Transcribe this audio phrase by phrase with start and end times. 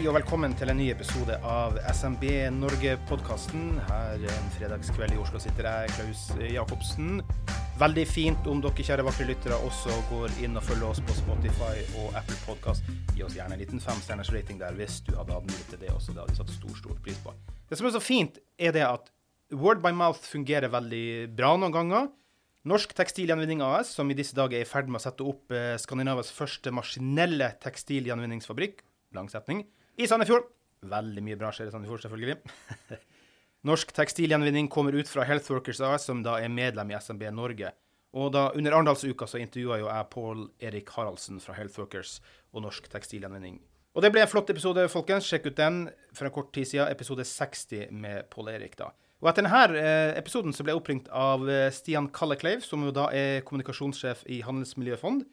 [0.00, 2.22] Hei og velkommen til en ny episode av SMB
[2.56, 3.74] Norge-podkasten.
[3.84, 7.18] Her en fredagskveld i Oslo sitter jeg, Klaus Jacobsen.
[7.76, 11.82] Veldig fint om dere kjære vakre lyttere også går inn og følger oss på Spotify
[12.00, 12.88] og Apple Podcast.
[13.12, 15.90] Gi oss gjerne en liten femstjerners rating der hvis du hadde hatt mulighet til det
[15.92, 16.14] også.
[16.14, 17.34] Det hadde vi satt stor, stor pris på.
[17.68, 19.12] Det som er så fint, er det at
[19.52, 22.06] Word by Mouth fungerer veldig bra noen ganger.
[22.72, 25.76] Norsk Tekstilgjenvinning AS, som i disse dager er i ferd med å sette opp eh,
[25.76, 28.80] Skandinavias første maskinelle tekstilgjenvinningsfabrikk,
[29.12, 29.66] lang setning,
[30.00, 30.48] i Sandefjord.
[30.90, 32.36] Veldig mye bra skjer i Sandefjord, selvfølgelig.
[33.68, 37.74] Norsk Tekstilgjenvinning kommer ut fra Healthworkers AS, som da er medlem i SMB Norge.
[38.16, 42.16] Og da Under Arendalsuka så intervjua jo jeg Pål Erik Haraldsen fra Healthworkers
[42.54, 43.60] og Norsk Tekstilgjenvinning.
[43.94, 45.28] Og det ble en flott episode, folkens.
[45.28, 45.82] Sjekk ut den
[46.16, 46.90] for en kort tid siden.
[46.90, 48.88] Episode 60 med Pål Erik, da.
[49.20, 52.94] Og etter denne eh, episoden så ble jeg oppringt av eh, Stian Kallekleiv, som jo
[52.94, 55.26] da er kommunikasjonssjef i Handelsmiljøfond.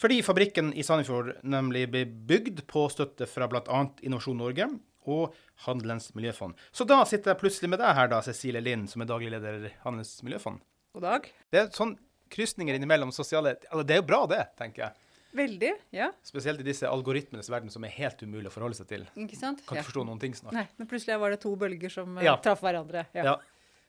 [0.00, 3.80] Fordi fabrikken i Sandefjord nemlig ble bygd på støtte fra bl.a.
[4.04, 4.68] Innovasjon Norge
[5.06, 6.56] og Handelens miljøfond.
[6.74, 9.70] Så da sitter jeg plutselig med deg her, da, Cecilie Lind, som er daglig leder
[9.86, 10.60] Handelens miljøfond.
[10.96, 11.30] God dag.
[11.52, 11.96] Det er sånn
[12.32, 15.02] krysninger innimellom sosiale altså, Det er jo bra, det, tenker jeg.
[15.36, 16.08] Veldig, ja.
[16.24, 19.04] Spesielt i disse algoritmenes verden som er helt umulig å forholde seg til.
[19.20, 19.60] Ikke sant?
[19.66, 19.88] Kan ikke ja.
[19.90, 20.56] forstå noen ting snart.
[20.56, 22.38] Nei, men plutselig var det to bølger som eh, Ja.
[22.42, 23.04] traff hverandre.
[23.16, 23.32] Ja.
[23.32, 23.34] Ja.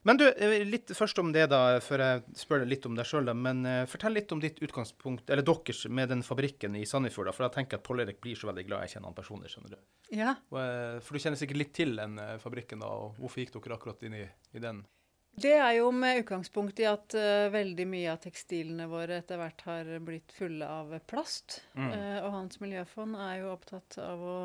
[0.06, 3.32] Men du, eh, litt først om det, da, før jeg spør litt om deg sjøl.
[3.36, 7.28] Men eh, fortell litt om ditt utgangspunkt, eller deres, med den fabrikken i Sandefjord.
[7.30, 9.54] da, For jeg tenker at Pål Erik blir så veldig glad jeg kjenner han personlig.
[9.54, 9.80] skjønner du.
[10.16, 10.36] ja.
[10.62, 14.08] Eh, For du kjenner sikkert litt til den fabrikken, da, og hvorfor gikk dere akkurat
[14.08, 14.86] inn i, i den?
[15.38, 19.60] Det er jo med utgangspunkt i at uh, veldig mye av tekstilene våre etter hvert
[19.68, 21.60] har blitt fulle av plast.
[21.78, 21.92] Mm.
[21.94, 24.40] Uh, og Hans miljøfond er jo opptatt av å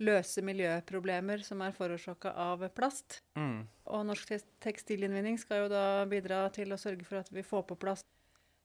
[0.00, 3.20] løse miljøproblemer som er forårsaka av plast.
[3.36, 3.66] Mm.
[3.92, 7.62] Og Norsk Tek- Tekstilinnvinning skal jo da bidra til å sørge for at vi får
[7.68, 8.00] på plass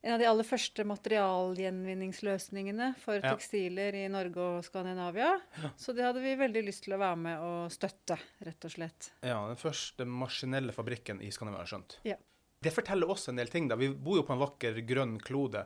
[0.05, 3.21] en av de aller første materialgjenvinningsløsningene for Ja.
[3.33, 5.41] tekstiler i Norge og Skandinavia.
[5.77, 9.11] Så det hadde vi veldig lyst til å være med og støtte, rett og slett.
[9.23, 11.97] Ja, den første maskinelle fabrikken i Skandinavia, har skjønt.
[12.05, 12.15] Ja.
[12.61, 13.67] Det forteller oss en del ting.
[13.67, 13.75] da.
[13.75, 15.65] Vi bor jo på en vakker, grønn klode.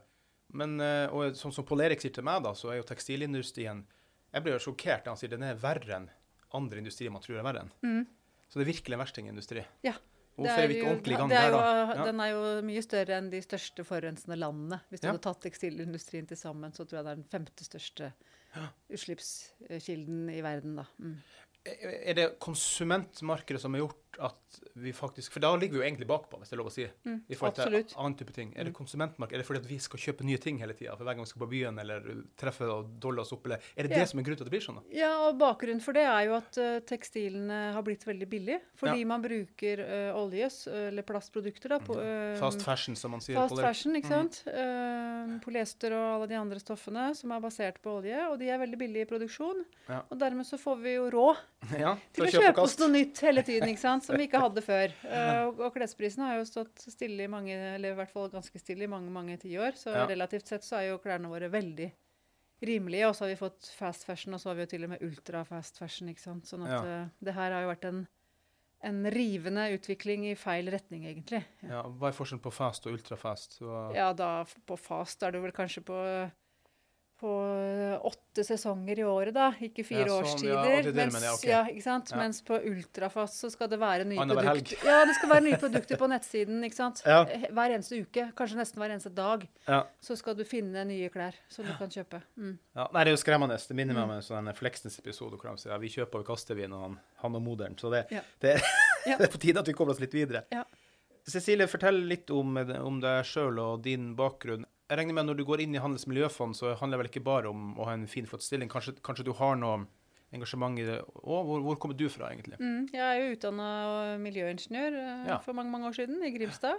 [0.53, 3.86] Men eh, og sånn som Pål Erik sier til meg, da, så er jo tekstilindustrien
[4.34, 6.09] Jeg blir jo sjokkert når han sier den er verre enn
[6.53, 7.72] andre industrier man tror er verre enn.
[7.85, 8.07] Mm.
[8.50, 9.63] Så det er virkelig en versting industri.
[9.85, 9.94] Ja.
[10.40, 11.95] Hvorfor er, vi ikke jo- ordentlig i gang er der, da?
[12.00, 12.06] Ja.
[12.07, 14.79] Den er jo mye større enn de største forurensende landene.
[14.89, 15.12] Hvis du Ja.
[15.12, 18.13] hadde tatt tekstilindustrien til sammen, så tror jeg det er den femte største
[18.89, 20.75] utslippskilden i verden.
[20.79, 20.85] da.
[21.00, 21.18] Mm.
[21.66, 26.08] Er det konsumentmarkedet som har gjort at vi faktisk For da ligger vi jo egentlig
[26.09, 26.88] bakpå, hvis det er lov å si.
[27.06, 28.53] Mm, i forhold til annen type ting.
[28.58, 28.78] Er det Mm.
[28.80, 29.34] konsumentmarked?
[29.34, 30.96] Er det fordi at vi skal kjøpe nye ting hele tida?
[30.97, 32.00] For hver gang vi skal på byen eller
[32.38, 34.00] treffe og dolle oss opp, eller er det Ja.
[34.00, 34.75] det som er grunnen til at det blir sånn?
[34.75, 34.81] da?
[34.92, 38.62] Ja, og bakgrunnen for det er jo at uh, tekstilene har blitt veldig billige.
[38.75, 39.06] Fordi Ja.
[39.06, 41.80] man bruker uh, oljes, s- eller plastprodukter, da.
[41.80, 43.36] På, uh, Fast fashion, som man sier.
[43.36, 43.66] fast Erik.
[43.66, 44.44] fashion, ikke sant.
[44.48, 45.36] Mm.
[45.36, 48.18] Uh, polyester og alle de andre stoffene som er basert på olje.
[48.31, 49.64] Og de er veldig billige i produksjon.
[49.88, 50.02] Ja.
[50.12, 51.38] Og dermed så får vi jo råd
[51.80, 54.62] Ja, til å kjøpe oss noe nytt hele tiden, ikke sant, som vi ikke hadde
[54.66, 54.92] før.
[55.10, 58.60] Eh, og, og klesprisen har jo stått stille i mange, eller i hvert fall ganske
[58.62, 59.76] stille i mange mange tiår.
[59.80, 60.06] Så Ja.
[60.10, 61.92] relativt sett så er jo klærne våre veldig
[62.62, 63.08] rimelige.
[63.10, 65.04] Og så har vi fått fast fashion, og så har vi jo til og med
[65.06, 66.10] ultra fast fashion.
[66.10, 66.46] ikke sant.
[66.46, 67.02] Sånn at Ja.
[67.04, 68.08] eh, det her har jo vært en,
[68.82, 71.44] en rivende utvikling i feil retning, egentlig.
[71.64, 73.60] Ja, Hva er forskjellen på fast og ultrafast?
[73.60, 76.31] Hva- ja da på fast er du vel kanskje på
[77.19, 79.50] på eh, åtte sesonger i året, da.
[79.59, 80.53] Ikke fire Ja, sånn, årstider.
[80.56, 82.12] Ja, er det, mens, ja, ikke sant?
[82.13, 82.18] Ja.
[82.21, 84.86] mens på ultrafast så skal det være nye produkter.
[84.88, 86.63] Ja, det skal være nye produkter på nettsiden.
[86.63, 87.01] ikke sant?
[87.06, 89.81] Eh, Hver eneste uke, kanskje nesten hver eneste dag, Ja.
[90.01, 92.21] så skal du finne nye klær som du kan kjøpe.
[92.38, 92.57] Mm.
[92.75, 93.60] Ja, nei, det er jo skremmende.
[93.68, 96.71] Det minner meg om en sånn Fleksnes-episode hvor de sier vi kjøper og kaster vin,
[96.74, 97.75] og han, han og moderen.
[97.77, 98.06] Så det,
[98.39, 98.56] det,
[99.06, 100.45] det er på tide at vi kommer oss litt videre.
[100.56, 100.63] Ja.
[101.30, 104.63] Cecilie, fortell litt om, om deg sjøl og din bakgrunn.
[104.89, 107.09] Jeg regner med at Når du går inn i Handels miljøfond, så handler det vel
[107.13, 108.69] ikke bare om å ha en fin, flott stilling.
[108.71, 109.83] Kanskje, kanskje du har noe
[110.33, 111.45] engasjement i det òg?
[111.45, 112.57] Hvor, hvor kommer du fra, egentlig?
[112.62, 112.88] Mm.
[112.94, 113.68] Jeg er jo utdanna
[114.21, 115.38] miljøingeniør eh, Ja.
[115.45, 116.77] for mange mange år siden, i Grimstad.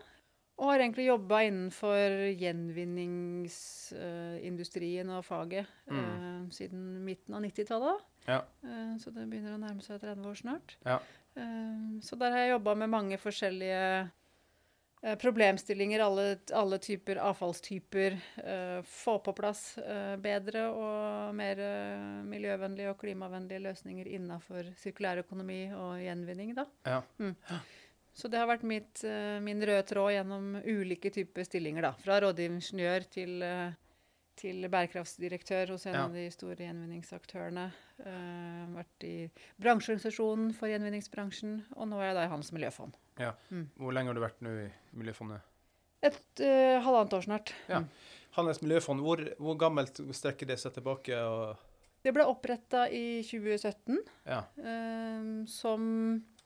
[0.60, 5.98] Og har egentlig jobba innenfor gjenvinningsindustrien og faget Mm.
[5.98, 8.00] uh, siden midten av 90-tallet.
[8.28, 8.40] Ja.
[8.62, 10.76] Uh, så det begynner å nærme seg 30 år snart.
[10.84, 10.98] Ja.
[11.36, 14.10] Uh, så der har jeg jobba med mange forskjellige
[15.16, 18.18] problemstillinger, alle, alle typer avfallstyper.
[18.44, 25.72] eh, få på plass eh, bedre og mer eh, miljøvennlige og klimavennlige løsninger innafor sirkulærøkonomi
[25.72, 26.54] og gjenvinning.
[26.54, 26.66] da.
[26.84, 27.00] Ja.
[27.18, 27.34] Mm.
[28.12, 31.82] Så det har vært mitt, eh, min røde tråd gjennom ulike typer stillinger.
[31.82, 33.72] da, Fra rådgivningsingeniør til, eh,
[34.36, 36.04] til bærekraftsdirektør hos en Ja.
[36.04, 37.72] av de store gjenvinningsaktørene.
[38.00, 39.30] Eh, vært i
[39.60, 42.92] bransjeorganisasjonen for gjenvinningsbransjen, og nå er jeg da i Handels miljøfond.
[43.76, 44.66] Hvor lenge har du vært nå i
[44.98, 45.46] Miljøfondet?
[46.06, 47.54] Et uh, halvannet år snart.
[47.68, 47.82] Ja.
[47.84, 47.90] Mm.
[48.36, 51.16] Handels miljøfond, hvor, hvor gammelt strekker det seg tilbake?
[51.18, 51.56] Og,
[52.04, 53.98] Det ble oppretta i 2017
[54.30, 54.44] ja.
[54.62, 55.88] um, som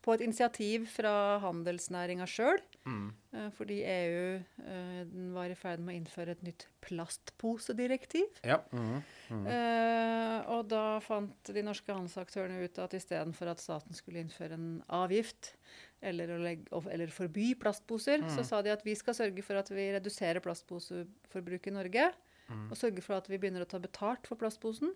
[0.05, 2.61] på et initiativ fra handelsnæringa sjøl.
[2.85, 3.07] Mm.
[3.33, 4.25] Uh, fordi EU
[4.65, 5.03] uh,
[5.37, 8.41] var i ferd med å innføre et nytt plastposedirektiv.
[8.45, 8.61] Ja.
[8.73, 8.99] Mm.
[9.33, 9.47] Mm.
[9.49, 14.69] Uh, og da fant de norske handelsaktørene ut at istedenfor at staten skulle innføre en
[14.93, 15.55] avgift
[16.05, 18.31] eller, legge, eller forby plastposer, Mm.
[18.37, 22.11] så sa de at vi skal sørge for at vi reduserer plastposeforbruket i Norge.
[22.49, 22.67] Mm.
[22.71, 24.93] Og sørge for at vi begynner å ta betalt for plastposen.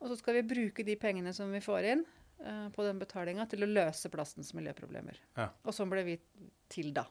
[0.00, 2.04] Og så skal vi bruke de pengene som vi får inn
[2.44, 5.18] uh, på den betalinga, til å løse plastens miljøproblemer.
[5.36, 5.48] Ja.
[5.64, 6.18] Og sånn ble vi
[6.68, 7.06] til da.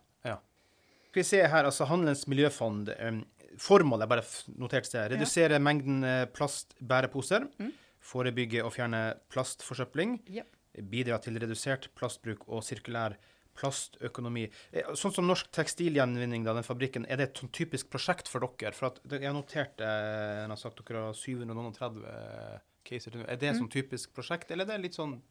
[1.16, 2.90] Skal vi se her, altså Handelens miljøfond.
[3.00, 3.22] Um,
[3.58, 4.24] formålet bare
[4.60, 5.14] notert sted.
[5.14, 7.46] Redusere mengden eh, plastbæreposer.
[7.56, 7.70] Mm.
[8.04, 9.00] Forebygge og fjerne
[9.32, 10.18] plastforsøpling.
[10.28, 10.44] Ja.
[10.84, 13.16] Bidra til redusert plastbruk og sirkulær
[13.56, 14.50] plastøkonomi.
[14.74, 18.44] Eh, Sånn som Norsk Tekstilgjenvinning, da, den fabrikken, er det et sånn typisk prosjekt for
[18.60, 18.74] dere?
[18.76, 23.16] For at jeg har notert eh, har sagt dere har 730 eh, caser.
[23.26, 23.62] Er det et Mm.
[23.64, 25.22] sånn typisk prosjekt, eller er det litt sånn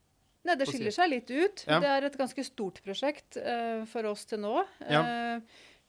[0.44, 1.62] Nei, det skiller seg litt ut.
[1.66, 1.78] Ja.
[1.80, 4.58] Det er et ganske stort prosjekt eh, for oss til nå.
[4.90, 5.00] Ja.
[5.00, 5.40] Eh,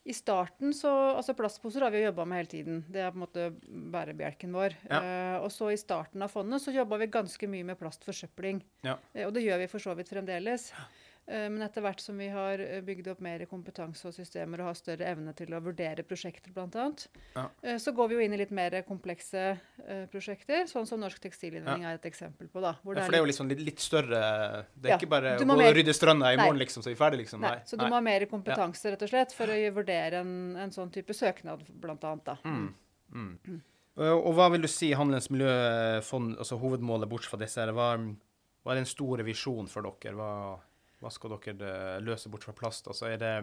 [0.06, 2.84] I starten så Altså plastposer har vi jo jobba med hele tiden.
[2.92, 3.48] Det er på en måte
[3.94, 4.76] bærebjelken vår.
[4.90, 5.00] Ja.
[5.02, 8.62] Uh, og så i starten av fondet så jobba vi ganske mye med plastforsøpling.
[8.86, 9.00] Ja.
[9.16, 10.70] Uh, og det gjør vi for så vidt fremdeles.
[10.76, 11.05] Eh,
[11.50, 14.78] men etter hvert som vi har eh, bygd opp mer kompetanse og systemer og har
[14.78, 16.86] større evne til å vurdere prosjekter bl.a.,
[17.36, 17.46] Ja.
[17.64, 19.44] eh, så går vi jo inn i litt mer komplekse
[19.88, 22.62] eh, prosjekter, sånn som Norsk Tekstilinnvending er et eksempel på.
[22.62, 22.76] da.
[22.78, 24.20] Ja, For det er jo liksom litt, litt større
[24.76, 27.02] Det er Ja, ikke bare å mer- rydde stranda i morgen, liksom, så er vi
[27.02, 27.42] ferdig, liksom.
[27.42, 30.72] Nei, så du må ha mer kompetanse rett og slett, for å vurdere en, en
[30.72, 32.26] sånn type søknad, annet.
[32.26, 32.38] Da.
[32.46, 32.70] Mm.
[33.16, 33.62] Mm.
[33.98, 38.74] Og, og hva vil du si Handelens miljøfond, altså hovedmålet bortsett fra disse hva, hva
[38.74, 40.14] er den store visjonen for dere?
[40.18, 40.30] Hva,
[41.02, 42.88] hva skal dere eh, løse bortsett fra plast?
[42.92, 43.34] Altså er det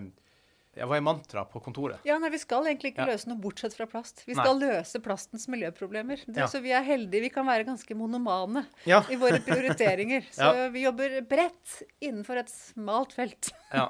[0.72, 1.98] ja, Hva er mantraet på kontoret?
[2.08, 4.22] Ja, nei, Vi skal egentlig ikke løse noe bortsett fra plast.
[4.24, 4.40] Vi Nei.
[4.40, 6.22] skal løse plastens miljøproblemer.
[6.24, 6.46] Det, Ja.
[6.48, 7.20] Så vi er heldige.
[7.26, 9.02] Vi kan være ganske monomane Ja.
[9.12, 10.24] i våre prioriteringer.
[10.32, 10.68] Så Ja.
[10.72, 13.50] vi jobber bredt innenfor et smalt felt.
[13.70, 13.84] ja.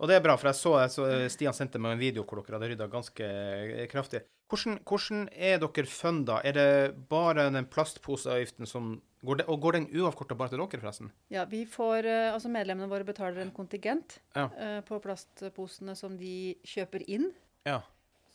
[0.00, 2.42] Og det er bra, for jeg så, så eh, Stian sendte meg en video hvor
[2.42, 4.24] dere hadde rydda ganske eh, kraftig.
[4.50, 6.40] Hvordan, hvordan er dere funda?
[6.42, 8.96] Er det bare den plastposeavgiften som
[9.26, 11.10] går det, Og går den uavkorta bare til dere, forresten?
[11.32, 14.46] Ja, vi får, eh, altså Medlemmene våre betaler en kontingent Ja.
[14.48, 17.32] uh, på plastposene som de kjøper inn.
[17.66, 17.80] Ja.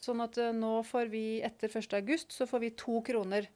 [0.02, 1.94] Sånn at uh, nå får vi etter 1.
[2.00, 3.48] august så får vi to kroner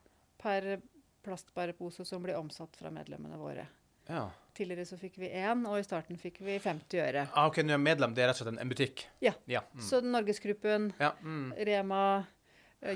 [0.42, 0.80] per
[1.26, 3.68] plastbærepose som blir omsatt fra medlemmene våre.
[4.10, 4.30] ja.
[4.56, 7.26] Tidligere så fikk vi én, og i starten fikk vi 50 øre.
[7.36, 8.14] Ah, OK, nå er medlem.
[8.16, 9.02] Det er rett og slett en, butikk?
[9.20, 9.34] Ja.
[9.52, 9.60] ja.
[9.74, 9.82] Mm.
[9.84, 11.10] Så Norgesgruppen, ja.
[11.20, 11.50] Mm.
[11.68, 12.04] Rema,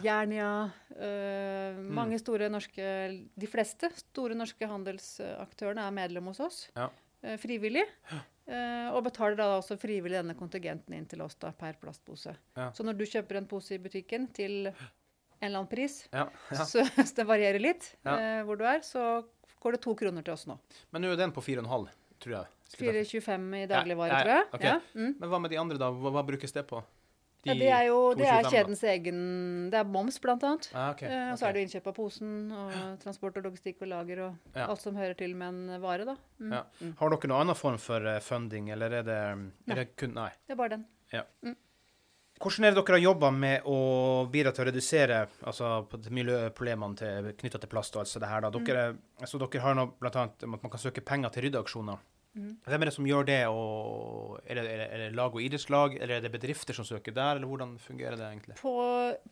[0.03, 2.83] Jernia eh, Mange store norske
[3.39, 6.59] De fleste store norske handelsaktørene er medlem hos oss.
[6.75, 6.89] Ja.
[7.23, 7.85] eh, frivillig.
[8.47, 12.35] eh, og betaler da også frivillig denne kontingenten inn til oss da, per plastpose.
[12.57, 12.69] Ja.
[12.73, 14.75] Så når du kjøper en pose i butikken til en
[15.41, 16.27] eller annen pris, Ja.
[16.51, 16.65] ja.
[16.65, 16.83] så
[17.15, 19.23] det varierer litt eh, hvor du er, så
[19.59, 20.57] går det to kroner til oss nå.
[20.91, 22.45] Men nå er den på 4,5, tror jeg.
[22.69, 24.47] Skal jeg ta- 4,25 i dagligvare, tror jeg.
[24.53, 24.67] Okay.
[24.69, 25.13] Ja, mm.
[25.19, 25.87] Men hva med de andre, da?
[25.91, 26.83] Hva, hva brukes det på?
[27.47, 29.19] Ja, det er jo det er kjedens egen
[29.71, 30.67] Det er moms, blant annet.
[30.73, 31.31] Ah, okay, okay.
[31.31, 34.67] og så er det innkjøp av posen og transport og logistikk og lager og Ja.
[34.67, 36.17] alt som hører til med en vare, da.
[36.39, 36.51] Mm.
[36.51, 36.63] Ja.
[36.81, 36.93] Mm.
[36.99, 39.73] Har dere noen annen form for eh, funding, eller er det, Nei.
[39.73, 40.29] er det kun Nei.
[40.47, 40.85] Det er bare den.
[42.39, 43.77] Hvordan er det dere har jobba med å
[44.31, 48.45] bidra til å redusere altså, på miljøproblemene knytta til plast og alt så det her?
[48.45, 48.51] Da?
[48.63, 48.85] Dere,
[49.19, 51.99] altså, dere har nå om at man kan søke penger til ryddeaksjoner.
[52.37, 52.51] Mhm.
[52.63, 53.37] Hvem er det som gjør det?
[53.49, 56.85] Og er, det, er, det, er det lag og idrettslag, eller er det bedrifter som
[56.85, 58.55] søker der, eller hvordan fungerer det egentlig?
[58.61, 58.73] På,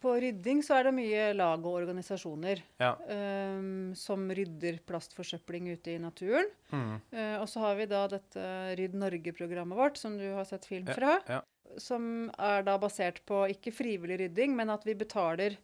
[0.02, 2.96] på rydding så er det mye lag og organisasjoner Ja.
[2.98, 6.50] um, som rydder plastforsøpling ute i naturen.
[6.74, 6.96] Mm.
[7.14, 8.48] Uh, og så har vi da dette
[8.82, 11.20] Rydd Norge-programmet vårt, som du har sett film fra.
[11.30, 11.44] ja.
[11.78, 15.58] Som er da basert på ikke frivillig rydding, men at vi betaler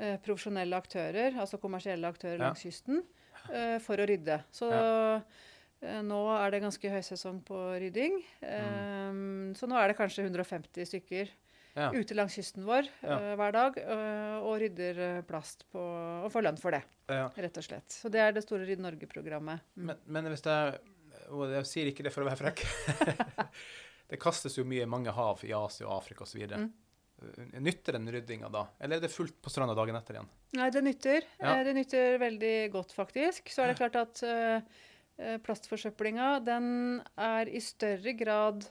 [0.00, 2.48] uh, profesjonelle aktører, altså kommersielle aktører Ja.
[2.48, 3.04] langs kysten,
[3.46, 4.40] uh, for å rydde.
[4.50, 4.72] Så
[6.04, 8.20] nå er det ganske høysesong på rydding.
[8.42, 9.50] Mm.
[9.52, 11.28] Eh, Så nå er det kanskje 150 stykker
[11.76, 11.90] Ja.
[11.90, 13.18] ute langs kysten vår Ja.
[13.18, 15.78] eh, hver dag eh, og rydder eh, plast på,
[16.24, 17.28] og får lønn for det, Ja.
[17.36, 17.88] rett og slett.
[17.90, 19.60] Så det er det store Rydd Norge-programmet.
[19.76, 19.86] Mm.
[19.86, 20.78] Men, men hvis jeg
[21.30, 22.60] Og jeg sier ikke det for å være frekk.
[24.10, 26.42] det kastes jo mye i mange hav i Asia og Afrika osv.
[26.50, 26.66] Mm.
[27.22, 30.28] Uh, Nytter den ryddinga da, eller er det fullt på stranda dagen etter igjen?
[30.58, 31.22] Nei, det nytter.
[31.40, 31.54] Ja.
[31.60, 33.48] Eh, Det nytter veldig godt, faktisk.
[33.48, 34.62] Så er det klart at eh, eh,
[35.38, 38.66] plastforsøplinga, den er i større grad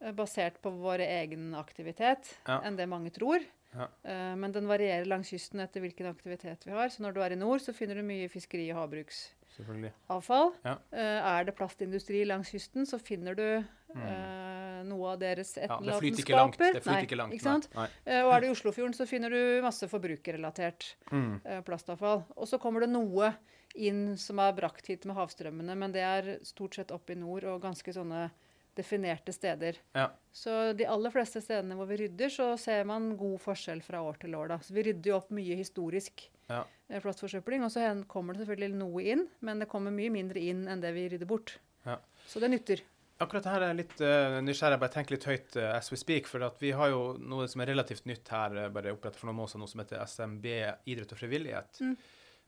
[0.00, 2.60] eh, basert på vår egen aktivitet Ja.
[2.64, 3.40] enn det mange tror.
[3.74, 3.88] Ja.
[4.04, 6.88] Eh, Men den varierer langs kysten etter hvilken aktivitet vi har.
[6.88, 10.52] Så når du er i nord, så finner du mye fiskeri- og havbruksavfall.
[10.64, 10.76] Ja.
[10.92, 13.64] Eh, Er det plastindustri langs kysten, så finner du
[13.94, 14.02] Mm.
[14.02, 16.56] eh, noe av deres Ja, det flyter ikke langt.
[16.56, 17.68] flyter Nei, ikke sant?
[17.74, 17.88] Nei.
[18.06, 21.40] Eh, Og er det i Oslofjorden, så finner du masse forbrukerrelatert Mm.
[21.44, 22.24] eh, plastavfall.
[22.36, 23.34] Og så kommer det noe
[23.74, 27.46] inn som er brakt hit med havstrømmene, men det er stort sett oppe i nord
[27.50, 28.28] og ganske sånne
[28.74, 29.78] definerte steder.
[29.94, 30.08] Ja.
[30.34, 34.18] Så de aller fleste stedene hvor vi rydder, så ser man god forskjell fra år
[34.22, 34.50] til år.
[34.54, 34.58] Da.
[34.62, 36.64] Så vi rydder jo opp mye historisk Ja.
[36.88, 40.66] eh, plastforsøpling, og så kommer det selvfølgelig noe inn, men det kommer mye mindre inn
[40.68, 41.58] enn det vi rydder bort.
[41.86, 42.00] Ja.
[42.26, 42.82] Så det nytter.
[43.22, 44.80] Akkurat her er jeg litt uh, nysgjerrig.
[44.82, 46.26] Bare tenk litt høyt uh, as we speak.
[46.26, 49.30] For at vi har jo noe som er relativt nytt her, uh, bare opprettet for
[49.30, 50.48] noen måneder siden, noe som heter SMB
[50.90, 51.78] idrett og frivillighet.
[51.80, 51.94] Mm.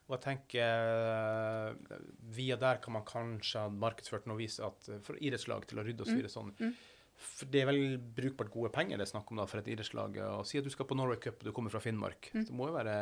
[0.06, 1.96] Og jeg tenker uh,
[2.36, 5.86] via der kan man kanskje ha markedsført noe vis at uh, for idrettslag til å
[5.86, 6.52] rydde og styre sånn.
[6.60, 6.74] Mm.
[7.16, 10.18] For det er vel brukbart gode penger det er snakk om da for et idrettslag.
[10.20, 12.28] Å si at du skal på Norway Cup og du kommer fra Finnmark.
[12.36, 12.42] Mm.
[12.44, 12.96] Det må jo være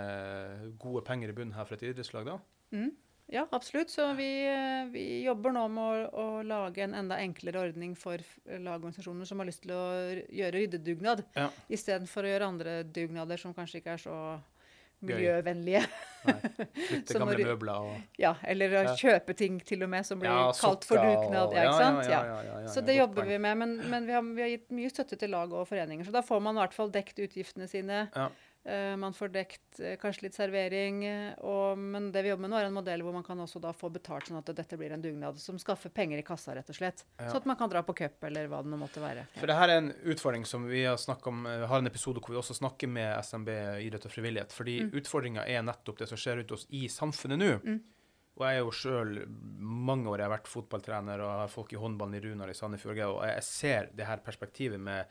[0.81, 2.37] gode penger i bunnen her for et idrettslag da?
[2.73, 2.93] Mm.
[3.33, 3.89] Ja, absolutt.
[3.91, 8.21] Så vi, eh, vi jobber nå med å, å lage en enda enklere ordning for
[8.21, 9.85] f- lag og organisasjoner som har lyst til å
[10.29, 11.47] gjøre ryddedugnad, Ja.
[11.73, 14.19] istedenfor å gjøre andre dugnader som kanskje ikke er så.
[15.09, 15.85] Miljøvennlige.
[16.25, 16.35] Nei.
[16.89, 18.95] Flytte gamle du- møbler og Ja, eller Ja.
[18.97, 21.49] kjøpe ting til og med som blir Ja, kalt for dugnad.
[21.49, 22.09] og- Ja, ikke sant?
[22.09, 25.19] Ja, Så det jobber vi med, men, men vi, har, vi har gitt mye støtte
[25.19, 26.05] til lag og foreninger.
[26.07, 28.09] Så da får man i hvert fall dekt utgiftene sine.
[28.17, 28.29] Ja.
[28.67, 31.03] Eh, man får dekt eh, kanskje litt servering.
[31.05, 33.61] eh, Og, men det vi jobber med nå, er en modell hvor man kan også
[33.61, 36.71] da få betalt, sånn at dette blir en dugnad som skaffer penger i kassa, rett
[36.73, 37.05] og slett.
[37.21, 37.29] Ja.
[37.29, 39.27] Sånn at man kan dra på cup eller hva det nå måtte være.
[39.37, 42.21] For det her er en utfordring som vi har snakket om, vi har en episode
[42.25, 43.51] hvor vi også snakker med SMB
[43.85, 44.53] idrett og frivillighet.
[44.57, 44.91] Fordi Mm.
[44.97, 47.53] utfordringa er nettopp det som skjer rundt oss i samfunnet nå.
[47.63, 47.81] Mm.
[48.37, 49.27] Og jeg er jo sjøl
[49.61, 52.99] mange år jeg har vært fotballtrener og har folk i håndballen i Runar i Sandefjord.
[53.13, 55.07] Og jeg ser det her perspektivet med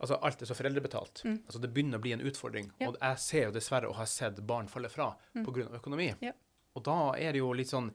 [0.00, 1.22] Altså, alt er så foreldrebetalt.
[1.24, 1.38] Mm.
[1.46, 2.70] Altså, det begynner å bli en utfordring.
[2.78, 2.88] Ja.
[2.88, 5.44] Og jeg ser jo dessverre og har sett barn falle fra Mm.
[5.44, 5.68] pga.
[5.80, 6.14] økonomi.
[6.20, 6.32] Ja.
[6.76, 7.92] Og da er det jo litt sånn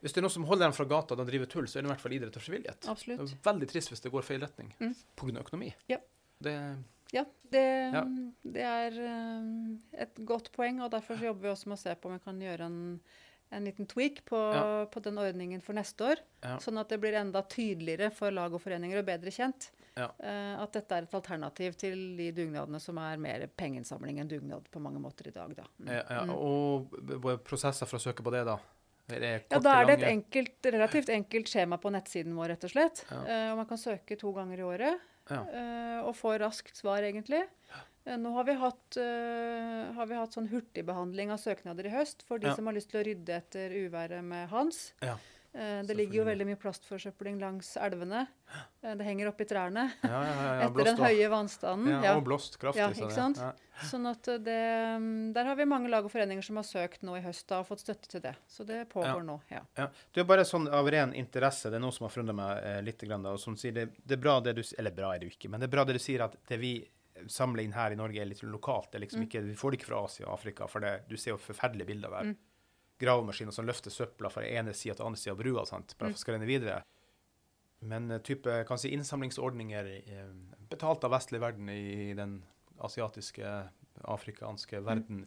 [0.00, 1.82] Hvis det er noe som holder dem fra gata og de driver tull, så er
[1.82, 2.86] det i hvert fall idrett og frivillighet.
[2.88, 3.18] Absolutt.
[3.18, 4.94] Det er veldig trist hvis det går feil retning Mm.
[5.16, 5.42] pga.
[5.42, 5.74] økonomi.
[5.88, 5.98] Ja.
[6.40, 6.76] Det,
[7.12, 8.04] Ja, det, Ja.
[8.44, 12.06] det er eh, et godt poeng, og derfor jobber vi også med å se på
[12.06, 13.00] om vi kan gjøre en,
[13.50, 14.84] en liten tweak på, Ja.
[14.86, 16.16] på den ordningen for neste år.
[16.44, 16.58] Ja.
[16.58, 20.08] Sånn at det blir enda tydeligere for lag og foreninger og bedre kjent Ja.
[20.22, 24.68] eh, at dette er et alternativ til de dugnadene som er mer pengeinnsamling enn dugnad
[24.70, 25.54] på mange måter i dag.
[25.58, 25.64] Da.
[25.82, 25.92] Mm.
[25.92, 26.34] ja, ja, Mm.
[26.38, 28.58] og prosesser for å søke på det, da?
[29.10, 32.64] Er det Ja, da er det et enkelt, relativt enkelt skjema på nettsiden vår, rett
[32.64, 33.04] og slett.
[33.10, 34.98] Eh, og man kan søke to ganger i året
[35.30, 35.42] Ja.
[35.44, 37.44] eh, og få raskt svar, egentlig.
[38.08, 42.54] Nå har vi hatt, har vi hatt sånn hurtigbehandling av søknader i høst for de
[42.56, 44.94] som har lyst til å rydde etter uværet med Hans.
[45.02, 45.16] Ja,
[45.52, 48.26] det ligger jo veldig mye plastforsøpling langs elvene.
[48.82, 51.88] Eh, det henger oppi trærne ja, ja, ja, ja etter den blåst høye vannstanden.
[51.90, 52.12] Ja, Ja.
[52.16, 52.82] og blåst kraftig.
[52.84, 53.40] Ja, ikke sant?
[53.88, 54.58] Sånn at eh, det,
[55.00, 57.60] mm, Der har vi mange lag og foreninger som har søkt nå i høst da,
[57.60, 58.34] og fått støtte til det.
[58.46, 59.40] Så det pågår nå.
[59.50, 59.62] ja.
[59.78, 59.88] Ja.
[60.12, 62.80] Du er bare sånn av ren interesse, det er noe som har forundret meg eh,
[62.82, 65.18] litt, grann, da, og som sier det, det er bra det du Eller bra er
[65.20, 66.76] det jo ikke, men det er bra det du sier at det vi
[67.26, 68.92] samler inn her i Norge, er litt lokalt.
[68.92, 69.26] Det er liksom Mm.
[69.26, 71.86] ikke, vi får det ikke fra Asia og Afrika, for det, du ser jo forferdelige
[71.86, 72.28] bilder der.
[72.30, 72.36] Mm.
[72.98, 75.94] Gravemaskiner som løfter søpla fra ene sida til andre sida av brua, sant?
[75.98, 76.16] bare Mm.
[76.18, 76.82] for å videre.
[77.80, 80.32] Men eh, type kan si, innsamlingsordninger eh,
[80.70, 82.40] betalt av vestlig verden i den
[82.82, 83.52] asiatiske,
[84.02, 85.26] afrikanske verden,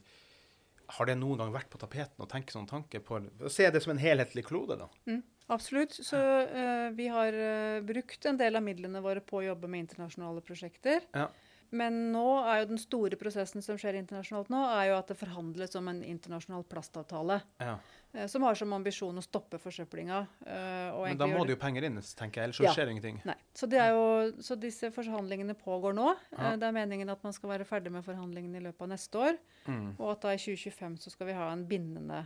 [0.92, 3.82] har det noen gang vært på tapeten å tenke sånn tanke på Å se det
[3.84, 4.88] som en helhetlig klode, da?
[5.08, 5.22] Mm,
[5.56, 5.96] absolutt.
[5.96, 9.86] Så uh, vi har uh, brukt en del av midlene våre på å jobbe med
[9.86, 11.06] internasjonale prosjekter.
[11.16, 11.30] Ja.
[11.72, 15.16] Men nå er jo den store prosessen som skjer internasjonalt nå, er jo at det
[15.16, 17.38] forhandles om en internasjonal plastavtale.
[17.64, 17.78] Ja.
[18.14, 20.28] eh, som har som ambisjon å stoppe forsøplinga.
[20.46, 22.74] eh, Men da må det jo penger inn, tenker jeg, ellers så Ja.
[22.76, 23.22] skjer ingenting.
[23.24, 23.36] Nei.
[23.56, 26.10] Så, det jo, så disse forhandlingene pågår nå.
[26.38, 26.52] Ja.
[26.52, 29.16] Eh, Det er meningen at man skal være ferdig med forhandlingene i løpet av neste
[29.18, 29.38] år.
[29.68, 29.96] Mm.
[29.98, 32.26] Og at da i 2025 så skal vi ha en bindende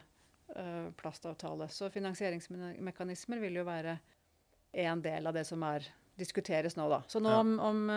[0.57, 1.67] uh, plastavtale.
[1.69, 3.99] Så finansieringsmekanismer vil jo være
[4.73, 5.85] en del av det som er,
[6.17, 7.01] diskuteres nå, da.
[7.07, 7.39] Så nå Ja.
[7.39, 7.89] om, om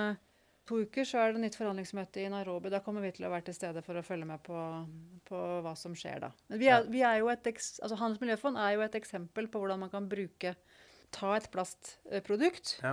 [0.69, 2.71] to uker så er det nytt forhandlingsmøte i Nairobi.
[2.73, 4.57] Da kommer vi til å være til stede for å følge med på,
[5.29, 6.31] på hva som skjer da.
[6.53, 9.49] Men vi er, vi er jo et, eks- altså Handels miljøfond er jo et eksempel
[9.49, 10.55] på hvordan man kan bruke
[11.17, 12.91] Ta et plastprodukt Ja.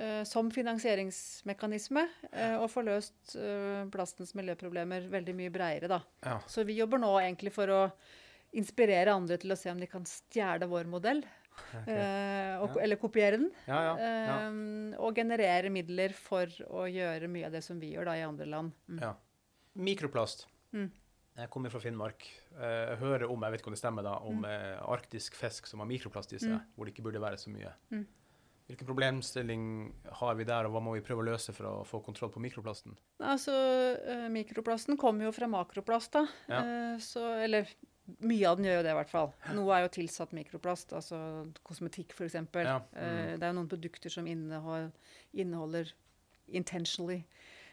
[0.00, 5.98] uh, som finansieringsmekanisme uh, og få løst uh, plastens miljøproblemer veldig mye bredere, da.
[6.24, 6.38] Ja.
[6.48, 7.82] Så vi jobber nå egentlig for å
[8.56, 11.20] inspirere andre til å se om de kan stjele vår modell.
[11.86, 12.82] Eh, og, Ja.
[12.82, 13.50] Eller kopiere den.
[13.66, 18.04] Ja, ja, eh, og generere midler for å gjøre mye av det som vi gjør
[18.10, 18.72] da i andre land.
[18.88, 19.00] Mm.
[19.00, 19.14] Ja.
[19.76, 20.46] Mikroplast.
[20.72, 20.90] Mm.
[21.36, 22.26] Jeg kommer fra Finnmark.
[22.60, 24.44] Eh, Jeg hører om jeg vet ikke om det stemmer da, om Mm.
[24.44, 26.60] eh, arktisk fisk som har mikroplast i seg, Mm.
[26.76, 27.72] hvor det ikke burde være så mye.
[27.90, 28.06] Mm.
[28.68, 32.02] Hvilken problemstilling har vi der, og hva må vi prøve å løse for å få
[32.04, 32.96] kontroll på mikroplasten?
[33.20, 33.50] Altså,
[34.06, 36.26] eh, Mikroplasten kommer jo fra makroplast, da.
[36.98, 37.66] Så, eller
[38.26, 39.32] mye av den gjør jo det, i hvert fall.
[39.54, 41.18] Noe er jo tilsatt mikroplast, altså
[41.66, 42.34] kosmetikk f.eks.
[42.34, 43.38] Ja, Eh, mm.
[43.38, 45.92] det er jo noen produkter som inneholder,
[46.52, 47.22] intentionally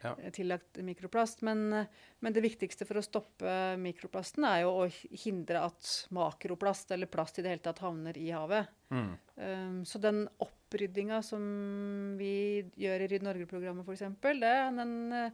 [0.04, 0.16] Ja.
[0.22, 1.42] eh, tillagt mikroplast.
[1.42, 1.86] Men, eh,
[2.22, 4.90] men det viktigste for å stoppe mikroplasten er jo å
[5.26, 8.68] hindre at makroplast, eller plast i det hele tatt, havner i havet.
[8.92, 9.18] Mm.
[9.36, 15.32] Um, så den oppryddinga som vi gjør i Rydd Norge-programmet f.eks., den eh,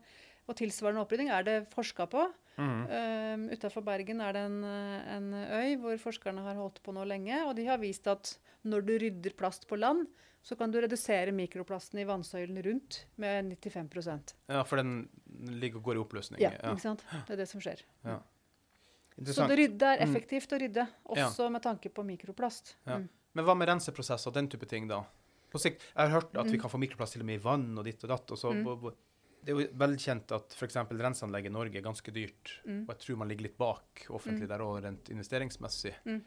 [0.48, 2.26] og tilsvarende opprydding er det forska på.
[2.58, 2.82] Mm.
[2.88, 7.42] Um, Utafor Bergen er det en, en øy hvor forskerne har holdt på nå lenge.
[7.48, 10.08] Og de har vist at når du rydder plast på land,
[10.46, 15.10] så kan du redusere mikroplasten i vannsøylen rundt med 95% Ja, for den
[15.60, 16.40] ligger og går i oppløsning.
[16.40, 17.04] Ja, ikke sant?
[17.26, 17.82] Det er det som skjer.
[18.06, 18.20] Ja.
[19.26, 20.10] Så det, rydde er Mm.
[20.12, 22.76] effektivt å rydde, også med tanke på mikroplast.
[22.86, 22.98] Ja.
[23.00, 23.10] Mm.
[23.34, 25.04] Men hva med renseprosesser og den type ting, da?
[25.52, 26.62] På sikt, Jeg har hørt at vi Mm.
[26.62, 28.32] kan få mikroplast til og med i vann og ditt og datt.
[28.32, 28.94] Og så, Mm.
[29.46, 30.76] Det er jo velkjent at f.eks.
[30.90, 32.56] renseanlegg i Norge er ganske dyrt.
[32.66, 32.84] Mm.
[32.88, 34.54] Og jeg tror man ligger litt bak offentlig Mm.
[34.56, 35.94] der òg, rent investeringsmessig.
[36.06, 36.24] Mm.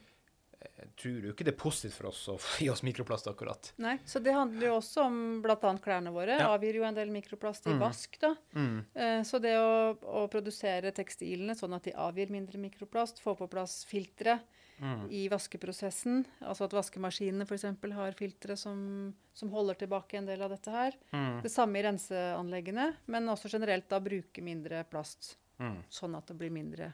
[0.59, 3.73] Jeg tror jo ikke det er positivt for oss å gi oss mikroplast, akkurat.
[3.79, 5.55] Nei, så det handler jo også om bl.a.
[5.79, 6.35] klærne våre.
[6.41, 6.49] Ja.
[6.57, 7.79] Avgir jo en del mikroplast i Mm.
[7.85, 8.33] vask, da.
[8.55, 8.85] Mm.
[8.95, 13.47] Eh, Så det å, å produsere tekstilene sånn at de avgir mindre mikroplast, få på
[13.51, 14.41] plass filtre
[14.81, 15.09] Mm.
[15.11, 17.65] i vaskeprosessen, altså at vaskemaskinene f.eks.
[17.95, 20.93] har filtre som, som holder tilbake en del av dette her.
[21.13, 21.43] Mm.
[21.43, 25.83] Det samme i renseanleggene, men også generelt da bruke mindre plast, Mm.
[25.91, 26.93] sånn at det blir mindre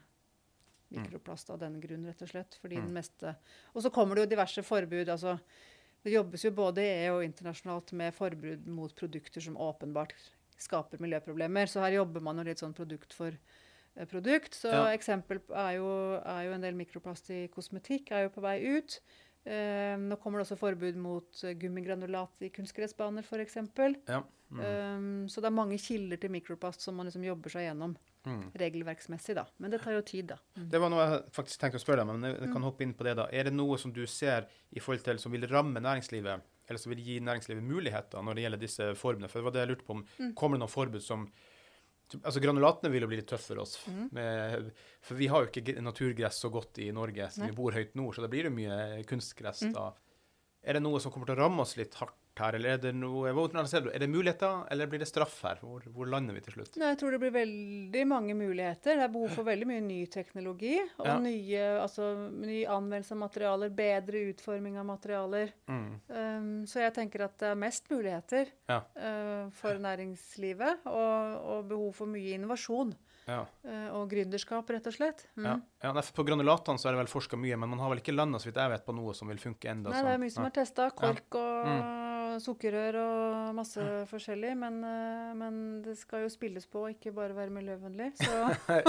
[0.95, 2.57] mikroplast av den grunn, rett og slett.
[2.63, 2.85] Fordi Mm.
[2.87, 3.37] den meste
[3.75, 5.09] Og så kommer det jo diverse forbud.
[5.09, 5.39] altså
[6.05, 10.13] Det jobbes jo både i EU og internasjonalt med forbud mot produkter som åpenbart
[10.59, 11.67] skaper miljøproblemer.
[11.67, 13.33] Så her jobber man jo litt sånn produkt for
[14.11, 14.55] produkt.
[14.55, 14.87] Så Ja.
[14.97, 15.89] eksempel er jo,
[16.25, 19.01] er jo en del mikroplast i kosmetikk er jo på vei ut.
[19.47, 23.57] Eh, nå kommer det også forbud mot eh, gummigranulat i kunstgressbaner f.eks.
[24.09, 24.23] Ja.
[24.51, 24.61] Mm.
[24.61, 28.53] Um, så det er mange kilder til mikroplast som man liksom jobber seg gjennom Mm.
[28.57, 29.35] regelverksmessig.
[29.35, 29.45] da.
[29.59, 30.37] Men det tar jo tid, da.
[30.57, 30.71] Mm.
[30.71, 33.05] Det var noe jeg faktisk tenkte å spørre deg men jeg kan hoppe inn på
[33.05, 33.27] det da.
[33.31, 36.89] Er det noe som du ser i forhold til som vil ramme næringslivet, eller som
[36.95, 39.29] vil gi næringslivet muligheter når det gjelder disse formene?
[39.29, 40.07] For det var det jeg lurte på om.
[40.19, 40.35] Mm.
[40.35, 41.31] Kommer det noen forbud som
[42.21, 43.79] Altså Granulatene vil jo bli litt tøffe for oss.
[43.91, 44.09] Mm.
[44.15, 44.67] Med,
[45.03, 47.51] for vi har jo ikke naturgress så godt i Norge, så Nei.
[47.51, 48.77] vi bor høyt nord, så da blir det mye
[49.09, 49.65] kunstgress.
[49.69, 49.73] Mm.
[49.77, 49.89] da.
[50.65, 52.93] Er det noe som kommer til å ramme oss litt hardt her, eller er det
[52.97, 53.29] noe?
[53.31, 55.61] Er det muligheter, eller blir det straff her?
[55.63, 56.77] Hvor, hvor lander vi til slutt?
[56.81, 58.99] Nei, jeg tror det blir veldig mange muligheter.
[58.99, 60.75] Det er behov for veldig mye ny teknologi.
[60.99, 61.19] Og Ja.
[61.23, 65.53] nye, altså, ny anvendelse av materialer, bedre utforming av materialer.
[65.69, 65.89] Mm.
[66.09, 68.81] Um, så jeg tenker at det er mest muligheter Ja.
[68.97, 70.85] uh, for næringslivet.
[70.87, 72.95] Og, og behov for mye innovasjon
[73.27, 73.45] Ja.
[73.65, 75.27] uh, og gründerskap, rett og slett.
[75.37, 75.45] Mm.
[75.47, 75.55] Ja.
[75.87, 78.39] ja På granulatene så er det vel forska mye, men man har vel ikke landa
[78.39, 79.91] så vidt jeg vet, på noe som vil funke enda.
[79.95, 80.91] Nei, det er mye som er testa.
[80.91, 82.04] Kork og Mm.
[82.43, 84.55] Sukkerrør og masse forskjellig.
[84.61, 88.11] Men, uh, men det skal jo spilles på, ikke bare være miljøvennlig.
[88.21, 88.33] Så,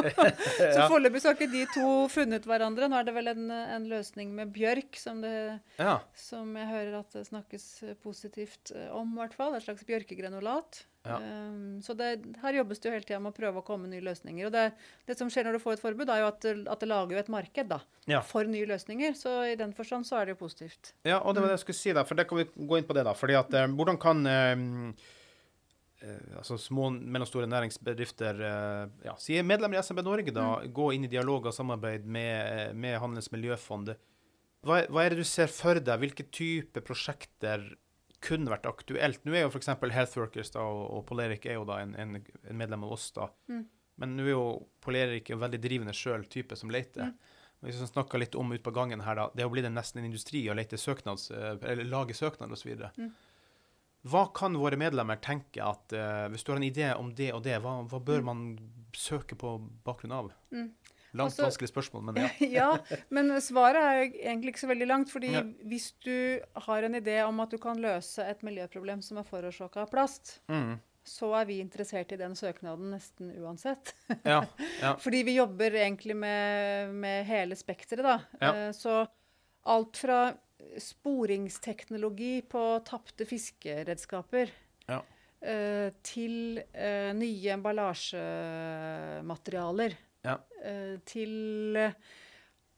[0.60, 0.88] så ja.
[0.92, 2.90] foreløpig har ikke de to funnet hverandre.
[2.90, 5.36] Nå er det vel en, en løsning med bjørk, som, det,
[5.80, 6.00] ja.
[6.18, 9.56] som jeg hører at det snakkes eh, positivt eh, om, i hvert fall.
[9.56, 10.86] Et slags bjørkegranulat.
[11.06, 11.18] Ja.
[11.22, 12.08] Um, så det,
[12.42, 14.48] her jobbes det jo hele tida med å prøve å komme med nye løsninger.
[14.48, 14.64] Og det,
[15.06, 17.24] det som skjer når du får et forbud, er jo at, at det lager jo
[17.24, 18.22] et marked da, Ja.
[18.26, 19.14] for nye løsninger.
[19.20, 20.94] Så i den forstand så er det jo positivt.
[21.06, 22.88] ja, og det var det jeg skulle si, da, for det kan vi gå inn
[22.90, 23.06] på det.
[23.06, 24.56] da, fordi at eh, Hvordan kan eh,
[26.02, 30.90] eh, altså små mellomstore næringsbedrifter eh, ja, si er medlemmer i SMB Norge, da, gå
[30.96, 33.94] inn i dialog og samarbeid med, med Handels miljøfond.
[34.66, 36.00] Hva, hva er det du ser for deg?
[36.02, 37.62] Hvilke type prosjekter
[38.26, 39.22] kunne vært aktuelt?
[39.26, 39.70] Nå er jo f.eks.
[39.96, 43.12] Healthworkers da, og, og Poleric er jo da en, en, en medlem av oss.
[43.16, 43.30] da.
[43.52, 43.64] Mm.
[44.02, 44.46] Men nå er jo
[44.84, 47.14] Poleric en veldig drivende sjøl type som leter.
[47.14, 47.42] Mm.
[47.66, 50.10] Hvis vi snakker litt om ut på gangen her, da, det jo blitt nesten en
[50.10, 52.74] industri å lete søknads, eh, eller lage søknad osv.
[53.00, 53.14] Mm.
[54.06, 57.40] Hva kan våre medlemmer tenke at uh, Hvis du har en idé om det og
[57.48, 58.28] det, hva, hva bør Mm.
[58.28, 58.44] man
[58.94, 59.56] søke på
[59.88, 60.28] bakgrunn av?
[60.54, 60.68] Mm.
[61.16, 62.30] Langt Altså- vanskelig spørsmål, men ja.
[62.60, 62.70] ja,
[63.10, 65.10] men svaret er egentlig ikke så veldig langt.
[65.14, 65.42] fordi Ja.
[65.66, 69.80] hvis du har en idé om at du kan løse et miljøproblem som er forårsaka
[69.82, 70.80] av plast, Mm.
[71.06, 73.94] så er vi interessert i den søknaden nesten uansett.
[74.26, 74.42] ja.
[74.82, 74.96] Ja.
[75.04, 78.20] Fordi vi jobber egentlig med, med hele spekteret, da.
[78.42, 79.08] Eh, Så
[79.66, 80.34] alt fra
[80.78, 84.50] sporingsteknologi på tapte fiskeredskaper
[84.90, 85.02] Ja.
[85.42, 89.94] eh, til uh, nye emballasjematerialer.
[90.26, 90.36] Ja.
[90.66, 91.94] eh, til eh,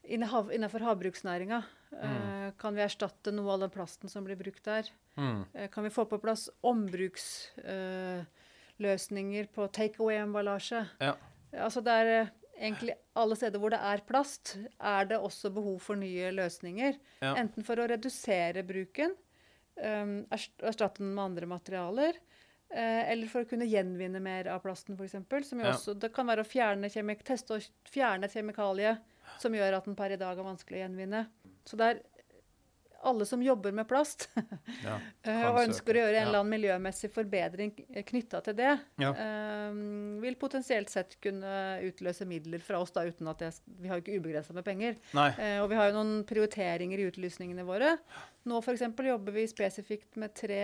[0.08, 1.58] Innenfor havbruksnæringa
[1.92, 2.52] mm.
[2.60, 4.86] kan vi erstatte noe av den plasten som blir brukt der.
[5.18, 5.42] Mm.
[5.54, 10.88] Eh, kan vi få på plass ombruksløsninger på take away-emballasje?
[11.04, 11.14] Ja.
[11.58, 15.80] Altså det er eh, egentlig alle steder hvor det er plast, er det også behov
[15.84, 16.94] for nye løsninger.
[17.20, 17.36] Ja.
[17.36, 19.12] Enten for å redusere bruken,
[19.78, 22.22] erstatte den med andre materialer, eh,
[22.70, 25.16] eller for å kunne gjenvinne mer av plasten, f.eks.
[25.50, 28.98] Som jo også, det kan være å fjerne kjemik teste å fjerne et kjemikalie
[29.42, 31.26] som gjør at den per i dag er vanskelig å gjenvinne.
[31.68, 32.02] Så det er
[33.08, 34.28] alle som jobber med plast,
[34.88, 34.96] Ja.
[35.24, 36.24] eh, og ønsker å gjøre en ja.
[36.28, 37.72] eller annen miljømessig forbedring
[38.10, 39.12] knytta til det, Ja.
[39.70, 43.54] um, vil potensielt sett kunne utløse midler fra oss, da, uten at jeg,
[43.84, 44.98] vi har ikke ubegrensa med penger.
[45.14, 47.96] Eh, og vi har jo noen prioriteringer i utlysningene våre.
[48.50, 48.88] Nå f.eks.
[49.14, 50.62] jobber vi spesifikt med tre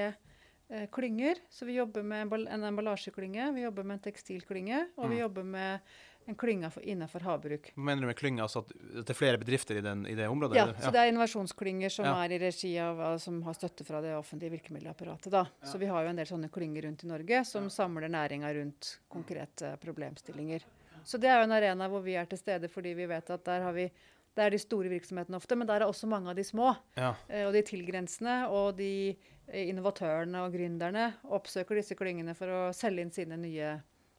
[0.70, 1.36] eh, klynger.
[1.50, 5.22] Så vi jobber med en emballasjeklynge, vi jobber med en tekstilklynge, og vi Mm.
[5.22, 5.80] jobber med
[6.28, 7.74] en klynge innenfor havbruk.
[7.76, 8.40] Hva mener du med klynge?
[8.42, 8.70] Altså at
[9.06, 10.56] det er flere bedrifter i, den, i det området?
[10.56, 12.24] Ja, ja, så det er innovasjonsklynger som Ja.
[12.24, 15.30] er i regi av som har støtte fra det offentlige virkemiddelapparatet.
[15.32, 15.46] Da.
[15.66, 19.00] Så vi har jo en del sånne klynger rundt i Norge som samler næringa rundt
[19.10, 20.62] konkrete problemstillinger.
[21.04, 23.44] Så det er jo en arena hvor vi er til stede fordi vi vet at
[23.44, 23.92] der har vi
[24.36, 26.76] det er de store virksomhetene ofte, men der er også mange av de små.
[26.98, 27.14] Ja.
[27.30, 29.16] Eh, Og de tilgrensende og de
[29.52, 33.74] innovatørene og gründerne oppsøker disse klyngene for å selge inn sine nye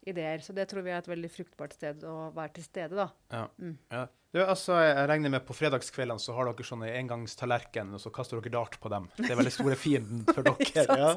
[0.04, 0.42] ideer.
[0.44, 3.08] Så det tror vi er et veldig fruktbart sted å være til stede, da.
[3.32, 3.46] Ja.
[3.58, 3.78] Mm.
[3.94, 4.04] ja.
[4.34, 8.40] Du, altså, jeg regner med på fredagskveldene så har dere sånne engangstallerken, og så kaster
[8.42, 9.06] dere dart på dem.
[9.16, 10.98] Det er veldig store fienden for dere.
[10.98, 11.12] ja.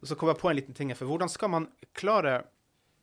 [0.00, 2.42] Og så kom jeg på en liten ting her, for hvordan skal man klare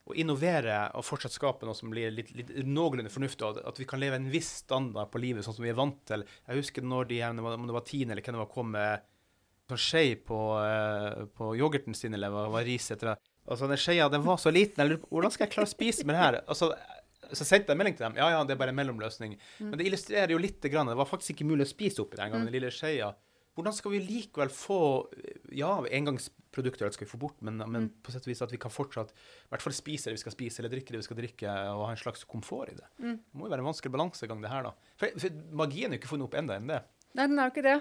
[0.10, 3.88] å innovere og fortsatt skape noe som blir litt, litt noenlunde fornuftig, og at vi
[3.89, 6.26] kan leve en viss standard på livet sånn som vi er vant til.
[6.48, 9.10] Jeg husker når de om det var Tine eller hvem det var, kom med
[9.72, 13.20] sånn skje på, uh, på yoghurten sin, eller hva var ris etter det.
[13.52, 14.84] Altså, den skeia, den var så liten.
[14.84, 16.40] Eller, hvordan skal jeg klare å spise med det her?
[16.46, 16.72] Altså,
[17.32, 18.20] så sendte jeg melding til dem.
[18.20, 19.36] Ja, ja, det er bare en mellomløsning.
[19.64, 20.60] Men det illustrerer jo litt.
[20.72, 20.92] Grann.
[20.92, 23.14] Det var faktisk ikke mulig å spise oppi den gangen, den lille skeia.
[23.58, 24.80] Hvordan skal vi likevel få
[25.56, 28.72] Ja, engangsprodukter skal vi få bort, men, men på sett og vis at vi kan
[28.72, 31.56] fortsatt i hvert fall spise det vi skal spise, eller drikke det vi skal drikke,
[31.76, 32.88] og ha en slags komfort i det.
[33.02, 34.94] Det må jo være en vanskelig balansegang, det her, da.
[35.00, 36.80] For, for magien er jo ikke funnet opp enda enn det.
[37.12, 37.78] Nei, den er jo ikke det.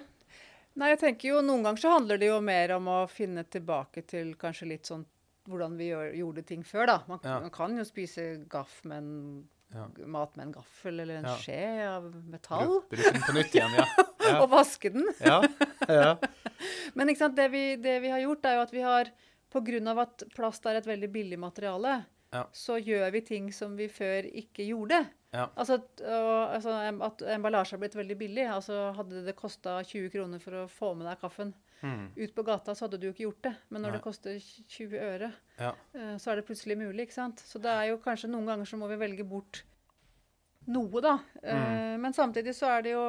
[0.80, 4.02] Nei, jeg tenker jo Noen ganger så handler det jo mer om å finne tilbake
[4.08, 5.04] til kanskje litt sånn
[5.50, 6.98] hvordan vi gjør, gjorde ting før, da.
[7.08, 7.38] Man, Ja.
[7.40, 9.86] man kan jo spise gaff med en, Ja.
[10.06, 11.36] mat med en gaffel eller en Ja.
[11.36, 12.66] skje av metall.
[12.66, 13.74] Bruk, bruke den på nytt igjen,
[14.20, 14.42] ja.
[14.42, 15.06] Og vaske den.
[15.20, 15.40] Ja.
[15.88, 16.16] ja.
[16.94, 19.10] Men det, vi, det vi har gjort, er jo at vi har
[19.50, 20.00] Pga.
[20.00, 22.44] at plast er et veldig billig materiale, Ja.
[22.54, 25.00] så gjør vi ting som vi før ikke gjorde.
[25.34, 25.48] Ja.
[25.56, 26.74] Altså, og, altså
[27.06, 28.44] at emballasje har blitt veldig billig.
[28.50, 32.10] Altså Hadde det kosta 20 kroner for å få med deg kaffen Mm.
[32.14, 33.54] ut på gata, så hadde du jo ikke gjort det.
[33.70, 33.96] Men når Nei.
[33.96, 34.34] det koster
[34.68, 35.70] 20 øre, Ja.
[35.94, 37.06] eh, så er det plutselig mulig.
[37.08, 37.38] ikke sant?
[37.40, 39.62] Så det er jo kanskje noen ganger så må vi velge bort
[40.68, 41.14] noe, da.
[41.42, 42.00] Mm.
[42.02, 43.04] Men samtidig så er det jo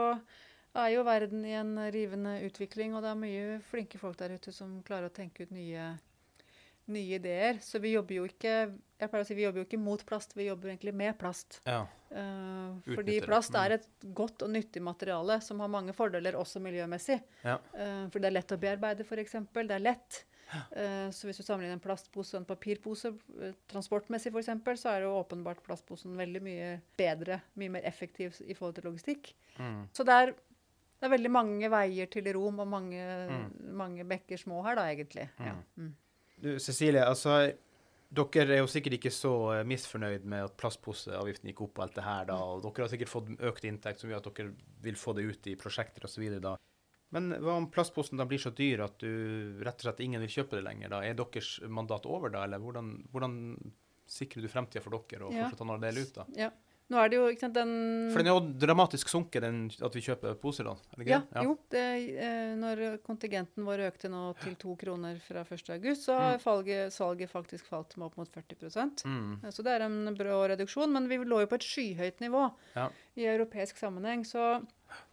[0.73, 4.53] er jo verden i en rivende utvikling, og det er mye flinke folk der ute
[4.55, 5.97] som klarer å tenke ut nye,
[6.87, 7.59] nye ideer.
[7.61, 8.53] Så vi jobber jo ikke
[9.01, 11.61] jeg pleier å si vi jobber jo ikke mot plast, vi jobber egentlig med plast.
[11.65, 11.87] ja.
[12.11, 13.59] Uh, fordi plast Mm.
[13.65, 17.21] er et godt og nyttig materiale som har mange fordeler, også miljømessig.
[17.45, 17.55] Ja.
[17.73, 19.31] Uh, for det er lett å bearbeide, f.eks.
[19.53, 20.25] Det er lett.
[20.75, 23.13] Uh, så hvis du sammenligner en plastpose og en papirpose
[23.71, 28.75] transportmessig, f.eks., så er jo åpenbart plastposen veldig mye bedre, mye mer effektiv i forhold
[28.75, 29.31] til logistikk.
[29.57, 29.87] Mm.
[29.95, 30.33] Så det er,
[30.99, 33.49] det er veldig mange veier til rom og mange, Mm.
[33.71, 35.29] mange bekker små her, da, egentlig.
[35.39, 35.55] Ja.
[36.41, 37.35] Du, Cecilie, altså
[38.11, 41.95] dere er jo sikkert ikke så eh, misfornøyd med at plastposeavgiften gikk opp og alt
[41.99, 44.97] det her, da, og dere har sikkert fått økt inntekt som gjør at dere vil
[44.99, 46.25] få det ut i prosjekter osv.
[46.43, 46.55] da.
[47.11, 50.31] Men hva om plastposen da blir så dyr at du rett og slett ingen vil
[50.31, 50.91] kjøpe det lenger?
[50.93, 51.01] da?
[51.03, 53.37] Er deres mandat over da, eller hvordan, hvordan
[54.11, 55.45] sikrer du fremtida for dere og Ja.
[55.47, 56.25] fortsatt ha noe å dele ut da?
[56.39, 56.51] ja.
[56.91, 59.93] Nå er det jo ikke sant, den For den er jo dramatisk sunket, den, at
[59.95, 61.43] vi kjøper poser da, er det Ja, ja.
[61.47, 61.53] jo.
[61.71, 61.83] Det,
[62.19, 65.69] eh, når kontingenten vår økte nå til to kroner fra 1.
[65.77, 66.41] august, så har Mm.
[66.43, 68.59] falget, salget faktisk falt med opp mot 40
[69.05, 69.39] Mm.
[69.45, 70.91] Eh, Så det er en brå reduksjon.
[70.91, 72.89] Men vi lå jo på et skyhøyt nivå Ja.
[73.15, 74.25] i europeisk sammenheng.
[74.25, 74.65] Så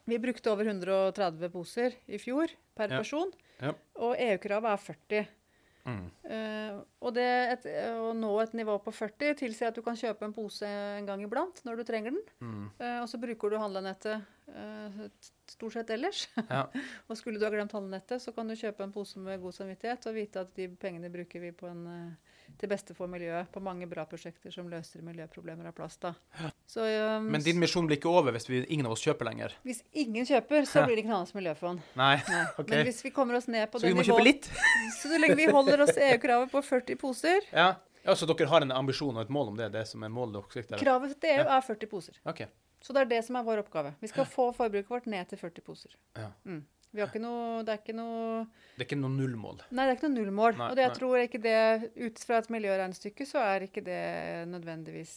[0.06, 2.98] vi brukte over 130 poser i fjor per Ja.
[2.98, 3.30] person.
[3.62, 3.72] Ja.
[3.96, 5.28] Og EU-kravet er 40.
[5.86, 6.06] Mm.
[6.28, 10.26] Eh, og det et, å nå et nivå på 40 tilsier at du kan kjøpe
[10.26, 12.24] en pose en gang iblant når du trenger den.
[12.42, 12.64] Mm.
[12.80, 15.04] Uh, og så bruker du handlenettet uh,
[15.48, 16.26] stort sett ellers.
[16.48, 16.66] Ja.
[17.08, 20.08] og skulle du ha glemt handlenettet, så kan du kjøpe en pose med god samvittighet
[20.10, 23.61] og vite at de pengene bruker vi på en, eh, til beste for miljøet på
[23.62, 26.00] mange bra prosjekter som løser miljøproblemer av plast.
[26.02, 26.14] da.
[26.66, 29.54] Så, um, Men din misjon blir ikke over hvis vi, ingen av oss kjøper lenger?
[29.66, 31.82] Hvis ingen kjøper, så blir det ikke noe annet miljøfond.
[31.98, 32.14] Nei.
[32.28, 32.44] Nei.
[32.58, 32.70] Ok.
[32.72, 34.48] Men hvis vi kommer oss ned på Så vi må kjøpe litt?
[35.00, 37.68] Så lenge vi holder oss EU-kravet på 40 poser Ja.
[38.04, 39.70] ja, Så dere har en ambisjon og et mål om det?
[39.76, 40.80] Det som er målet dere sikter?
[40.80, 42.18] Kravet til EU er 40 poser.
[42.28, 42.46] OK.
[42.82, 43.94] Så det er det som er vår oppgave.
[44.00, 45.94] Vi skal få forbruket vårt ned til 40 poser.
[46.16, 46.30] Ja.
[46.46, 46.62] Mm.
[46.92, 48.46] Vi har ikke noe, det er ikke noe
[48.77, 49.59] Det er ikke noe nullmål?
[49.70, 50.57] Nei, det er ikke noe nullmål.
[50.57, 50.98] Nei, og det, jeg nei.
[51.03, 51.59] tror ikke det,
[52.09, 54.01] ut fra et miljøregnestykke, så er ikke det
[54.48, 55.12] nødvendigvis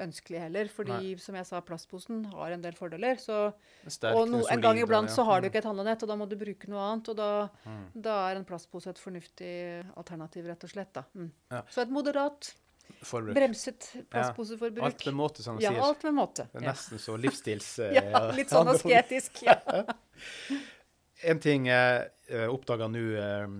[0.00, 0.70] ønskelig heller.
[0.72, 1.16] Fordi, Nei.
[1.20, 3.18] som jeg sa, plastposen har en del fordeler.
[3.20, 3.40] Så,
[3.84, 5.16] er og no, en gang iblant ja.
[5.18, 7.10] så har du ikke et handlenett, og da må du bruke noe annet.
[7.12, 7.28] Og da,
[7.68, 7.84] Mm.
[8.06, 9.52] da er en plastpose et fornuftig
[10.00, 10.96] alternativ, rett og slett.
[11.14, 11.30] Mm.
[11.50, 11.60] Ja.
[11.68, 12.54] Så et moderat,
[13.02, 13.34] Forbruk.
[13.36, 14.82] bremset plastposeforbruk.
[14.84, 15.82] Alt med måte, som de ja, sier.
[15.82, 16.48] alt med måte.
[16.52, 16.72] Det er Ja.
[16.72, 17.78] nesten så livsstils...
[17.84, 19.42] eh, ja, litt sånn asketisk.
[19.44, 19.58] Ja.
[21.28, 23.54] En ting jeg uh, oppdaga nå uh,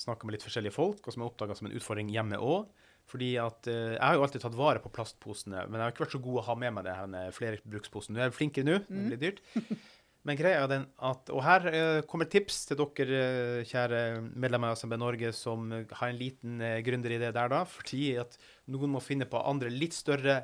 [0.00, 2.70] Snakka med litt forskjellige folk, og som jeg oppdaga som en utfordring hjemme òg.
[3.08, 6.04] Fordi at eh, Jeg har jo alltid tatt vare på plastposene, men jeg har ikke
[6.04, 8.16] vært så god å ha med meg det her flerbruksposen.
[8.16, 9.40] Du er flinkere nå, det blir dyrt.
[10.28, 14.00] Men greia er den at Og her eh, kommer tips til dere, eh, kjære
[14.36, 17.62] medlemmer av SMB Norge, som eh, har en liten gründeridé der, da.
[17.68, 18.36] Fordi at
[18.68, 20.42] noen må finne på andre litt større,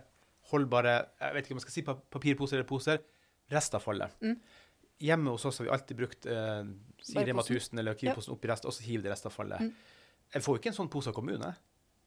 [0.53, 3.03] holdbare Jeg vet ikke om jeg skal si papirposer eller poser.
[3.53, 4.14] Restavfallet.
[4.24, 4.38] Mm.
[5.03, 6.65] Hjemme hos oss har vi alltid brukt eh,
[7.03, 9.61] si Rema 1000 eller Kiwi-posen oppi rest, og så hiver det restavfallet.
[9.61, 9.73] Mm.
[10.35, 11.55] Jeg får jo ikke en sånn pose av kommune.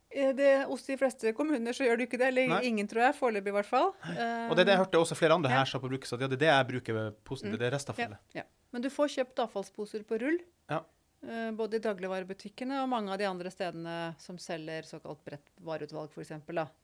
[0.10, 2.28] Eh, Det, hos de fleste kommuner så gjør du ikke det.
[2.32, 2.62] Eller Nei.
[2.70, 3.16] ingen, tror jeg.
[3.20, 3.92] Foreløpig, i hvert fall.
[4.50, 5.58] Og det er det jeg hørte også flere andre Ja.
[5.60, 7.52] her sa på bruket, at ja, det er det jeg bruker med posen.
[7.52, 7.58] Mm.
[7.60, 8.18] Det er restavfallet.
[8.34, 8.44] Ja, ja.
[8.72, 10.40] Men du får kjøpt avfallsposer på rull.
[10.70, 10.82] Ja.
[11.28, 16.10] Eh, Både i dagligvarebutikkene og mange av de andre stedene som selger såkalt bredt vareutvalg,
[16.16, 16.32] f.eks.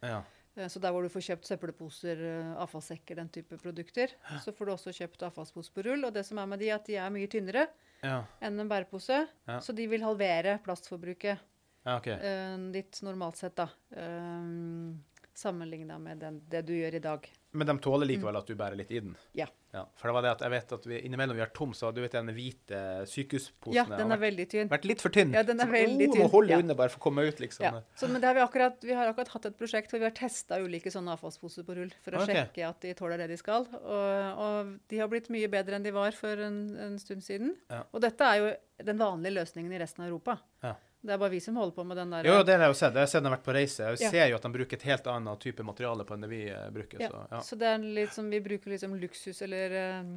[0.03, 0.21] Ja.
[0.55, 4.11] Så der hvor du får kjøpt søppelposer, eh, avfallssekker, den type produkter,
[4.43, 6.05] så får du også kjøpt avfallspose på rull.
[6.05, 7.67] Og det som er med de, er at de er mye tynnere
[8.03, 8.19] Ja.
[8.41, 9.59] enn en bærepose, Ja.
[9.59, 11.39] så de vil halvere plastforbruket
[11.85, 12.19] ja, okay.
[12.21, 13.69] eh, ditt normalt sett, da.
[13.97, 17.27] Um, Sammenligna med den, det du gjør i dag.
[17.53, 19.15] Men de tåler likevel at du bærer litt i den?
[19.33, 19.47] Mm.
[19.73, 19.83] Ja.
[19.97, 21.99] For det var det at jeg vet at vi, innimellom vi har tom, så du
[22.03, 24.69] vet den hvite sykehusposen Ja, den er vært, veldig tynn.
[24.69, 25.33] vært litt for tynn.
[25.33, 26.23] Ja, den er Så, veldig oh, tynn.
[26.23, 26.59] Må holde Ja.
[26.61, 27.65] under bare for å komme ut, liksom.
[27.65, 27.81] Ja.
[27.97, 30.13] Så, men det har vi, akkurat, vi har akkurat hatt et prosjekt hvor vi har
[30.13, 32.43] testa ulike sånne avfallsposer på rull for å okay.
[32.43, 33.65] sjekke at de tåler det de skal.
[33.81, 37.55] Og, og de har blitt mye bedre enn de var for en, en stund siden.
[37.73, 37.81] Ja.
[37.89, 38.53] Og dette er jo
[38.85, 40.37] den vanlige løsningen i resten av Europa.
[40.61, 40.77] Ja.
[41.03, 42.77] Det er bare vi som holder på med den der Jo, det har jeg jo
[42.79, 42.93] sett.
[42.95, 43.83] Jeg har sett den har vært på reise.
[43.91, 44.09] Jeg Ja.
[44.13, 46.69] ser jo at de bruker et helt annet type materiale på enn det vi eh,
[46.71, 47.01] bruker.
[47.03, 47.39] Ja, Så, ja.
[47.43, 50.13] Så det er litt som vi bruker liksom luksus eller um,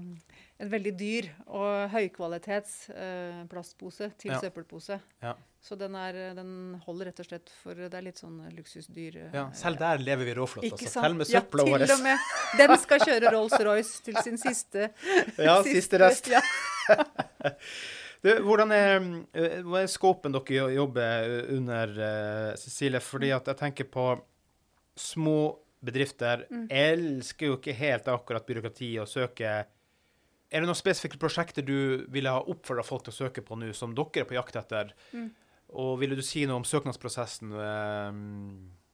[0.62, 4.38] en veldig dyr og høykvalitets uh, plastpose til Ja.
[4.40, 5.01] søppelpose.
[5.27, 5.35] Ja.
[5.66, 9.16] Så den, er, den holder rett og slett for Det er litt sånn luksusdyr.
[9.25, 9.49] eh, ja.
[9.59, 10.64] Selv der lever vi råflott.
[10.70, 11.03] Ikke Altså.
[11.03, 11.79] Til med ja, søpla vår.
[11.83, 12.18] til og med.
[12.62, 14.92] Den skal kjøre Rolls-Royce til sin siste
[15.49, 16.31] Ja, siste rest.
[16.31, 16.40] Ja.
[18.42, 23.00] Hvordan er, eh, er skåpen dere jobber under, eh, Cecilie?
[23.00, 24.20] Fordi at jeg tenker på
[24.96, 26.68] små bedrifter Mm.
[26.70, 29.66] elsker jo ikke helt akkurat byråkrati og søke
[30.52, 33.72] Er det noen spesifikke prosjekter du ville ha oppfordra folk til å søke på nå,
[33.74, 34.92] som dere er på jakt etter?
[35.12, 35.30] Mm.
[35.74, 37.50] Og ville du si noe om søknadsprosessen?
[37.52, 38.12] eh,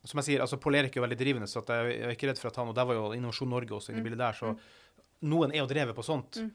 [0.05, 2.49] som jeg sier, altså Pål er jo veldig drivende, så jeg, er ikke redd for
[2.49, 4.05] at han Og der var jo Innovasjon Norge også inne i Mm.
[4.09, 4.59] bildet der, så Mm.
[5.29, 6.41] noen er jo drevet på sånt.
[6.41, 6.51] Mm.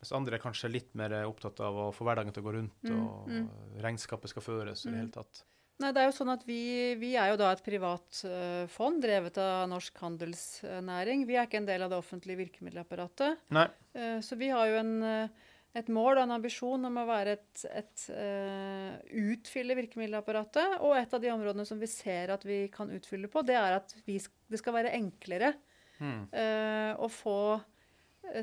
[0.00, 2.82] Mens andre er kanskje litt mer opptatt av å få hverdagen til å gå rundt,
[2.84, 3.46] Mm, og mm.
[3.80, 5.00] regnskapet skal føres i det Mm.
[5.00, 5.44] hele tatt.
[5.78, 9.02] Nei, det er jo sånn at vi, vi er jo da et privat uh, fond
[9.02, 11.26] drevet av norsk handelsnæring.
[11.28, 13.42] Vi er ikke en del av det offentlige virkemiddelapparatet.
[13.52, 13.66] Nei.
[13.96, 15.28] Uh, så vi har jo en, eh,
[15.76, 18.96] et mål og en ambisjon om å være et, et uh,
[19.34, 20.78] utfylle virkemiddelapparatet.
[20.80, 23.76] Og et av de områdene som vi ser at vi kan utfylle på, det er
[23.76, 24.16] at vi,
[24.48, 25.54] det skal være enklere
[25.96, 26.26] Mm.
[26.36, 27.58] eh, å få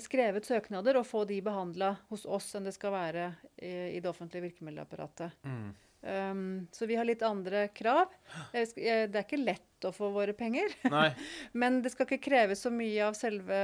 [0.03, 4.09] skrevet søknader og få de behandla hos oss enn det skal være i, i det
[4.09, 5.35] offentlige virkemiddelapparatet.
[5.47, 5.73] Mm.
[6.03, 8.11] Um, så vi har litt andre krav.
[8.51, 10.73] Det er ikke lett å få våre penger,
[11.59, 13.57] men det skal ikke kreve så mye av selve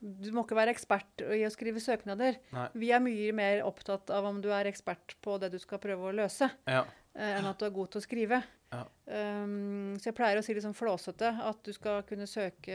[0.00, 2.36] Du må ikke være ekspert i å skrive søknader.
[2.52, 2.68] Nei.
[2.76, 6.10] Vi er mye mer opptatt av om du er ekspert på det du skal prøve
[6.10, 6.84] å løse, Ja.
[7.16, 8.42] Eh, enn at du er god til å skrive.
[8.74, 8.82] Ja.
[9.06, 12.74] Um, så jeg pleier å si litt sånn flåsete at du skal kunne søke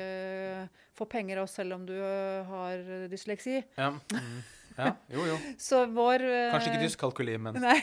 [0.98, 3.58] få penger av oss selv om du øh, har dysleksi.
[3.76, 3.90] Ja.
[4.16, 4.38] Mm.
[4.78, 4.94] ja.
[5.12, 5.36] Jo, jo.
[5.68, 6.24] Så vår
[6.54, 7.76] Kanskje ikke dyskalkuli, men Nei,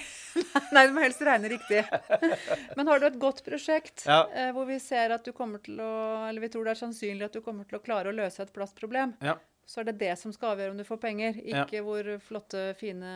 [0.73, 1.85] nei, du må helst regne riktig.
[2.81, 4.23] Men har du et godt prosjekt Ja.
[4.33, 5.93] eh, hvor vi ser at du kommer til å
[6.31, 8.55] Eller vi tror det er sannsynlig at du kommer til å klare å løse et
[8.57, 9.37] plastproblem, Ja.
[9.69, 11.65] Så er det det som skal avgjøre om du får penger, Ja.
[11.67, 13.13] ikke hvor flotte, fine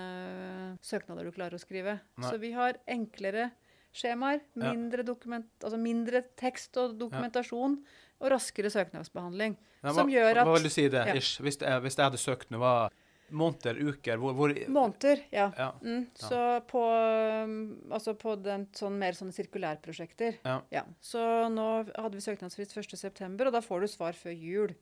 [0.84, 1.98] søknader du klarer å skrive.
[2.20, 2.28] Nei.
[2.30, 3.50] Så vi har enklere
[3.96, 7.78] skjemaer, mindre, dokument, altså mindre tekst og dokumentasjon,
[8.22, 9.56] og raskere søknadsbehandling.
[9.82, 11.14] Ja, Som hva, gjør at- Hva vil du si det, Ja.
[11.14, 11.40] ish?
[11.40, 12.90] Hvis, jeg, hvis jeg hadde søkt nå, hva
[13.32, 14.16] måneder, uker?
[14.18, 15.50] Hvor, hvor Måneder, ja.
[15.58, 15.72] Ja.
[15.82, 16.28] Mm, Ja.
[16.28, 16.82] så på,
[17.44, 20.36] um, altså på den sånn, mer sånne sirkulærprosjekter.
[20.70, 20.84] Ja.
[21.02, 21.18] Så
[21.50, 24.74] nå hadde vi søknadsfrist 1.9., og da får du svar før jul.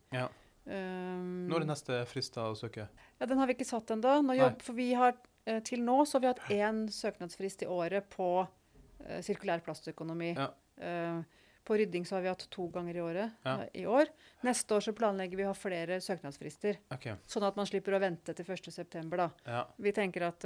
[0.65, 2.85] Um, Når er neste frist å søke?
[3.19, 4.19] Ja, Den har vi ikke satt ennå.
[4.61, 5.15] For vi har
[5.49, 10.35] eh, til nå så har vi hatt én søknadsfrist i året på uh, sirkulær plastøkonomi.
[10.37, 10.51] Ja.
[10.81, 11.23] Uh,
[11.65, 13.55] på rydding så har vi hatt to ganger i året Ja.
[13.61, 14.09] uh, i år.
[14.45, 17.17] Neste år så planlegger vi å ha flere søknadsfrister, Okay.
[17.29, 19.09] sånn at man slipper å vente til 1.9.
[19.17, 19.29] da.
[19.45, 19.65] Ja.
[19.77, 20.45] Vi tenker at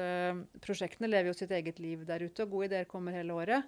[0.63, 3.63] prosjektene lever jo sitt eget liv der ute, og gode ideer kommer hele året.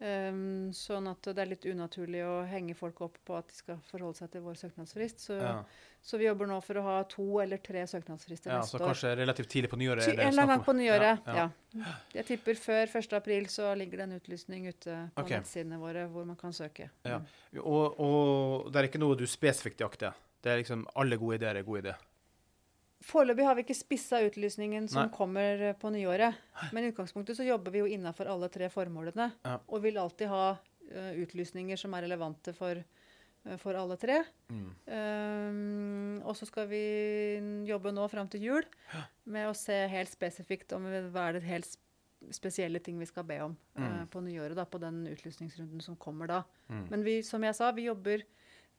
[0.00, 0.28] Ja.
[0.28, 3.78] Um, sånn at det er litt unaturlig å henge folk opp på at de skal
[3.88, 5.22] forholde seg til vår søknadsfrist.
[5.28, 5.52] Så, ja.
[6.02, 8.88] så vi jobber nå for å ha to eller tre søknadsfrister ja neste så år.
[8.90, 10.08] kanskje relativt tidlig på nyåret?
[10.08, 11.92] Ty- er eller gang på nyåret, Ja, ja.
[12.14, 13.16] Jeg tipper før 1.
[13.18, 15.38] april så ligger det en utlysning ute på okay.
[15.38, 16.90] nettsidene våre hvor man kan søke.
[17.06, 17.22] Ja.
[17.62, 20.18] Og, og det er ikke noe du spesifikt jakter?
[20.44, 22.02] Det er liksom alle gode ideer er gode ideer?
[23.04, 25.12] Foreløpig har vi ikke spissa utlysningen som Nei.
[25.14, 26.38] kommer eh, på nyåret.
[26.72, 29.28] Men i utgangspunktet så jobber vi jo innafor alle tre formålene.
[29.44, 29.58] Ja.
[29.68, 32.80] Og vil alltid ha uh, utlysninger som er relevante for,
[33.44, 34.22] uh, for alle tre.
[34.48, 34.66] Mm.
[34.88, 36.84] Um, og så skal vi
[37.68, 38.68] jobbe nå fram til jul
[39.28, 41.76] med å se helt spesifikt om hva er det helt
[42.32, 43.84] spesielle ting vi skal be om mm.
[43.84, 46.40] uh, på nyåret, da, på den utlysningsrunden som kommer da.
[46.72, 46.86] Mm.
[46.88, 48.24] Men vi, som jeg sa, vi jobber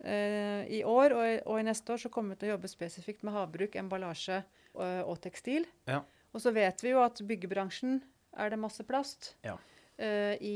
[0.04, 3.24] i år og, i- og i neste år så kommer vi til å jobbe spesifikt
[3.24, 4.42] med havbruk, emballasje
[4.76, 5.66] og, og tekstil.
[5.88, 6.02] Ja.
[6.36, 8.02] Og så vet vi jo at byggebransjen
[8.36, 9.36] er det masse plast.
[9.48, 9.56] Ja.
[9.98, 10.56] Eh, I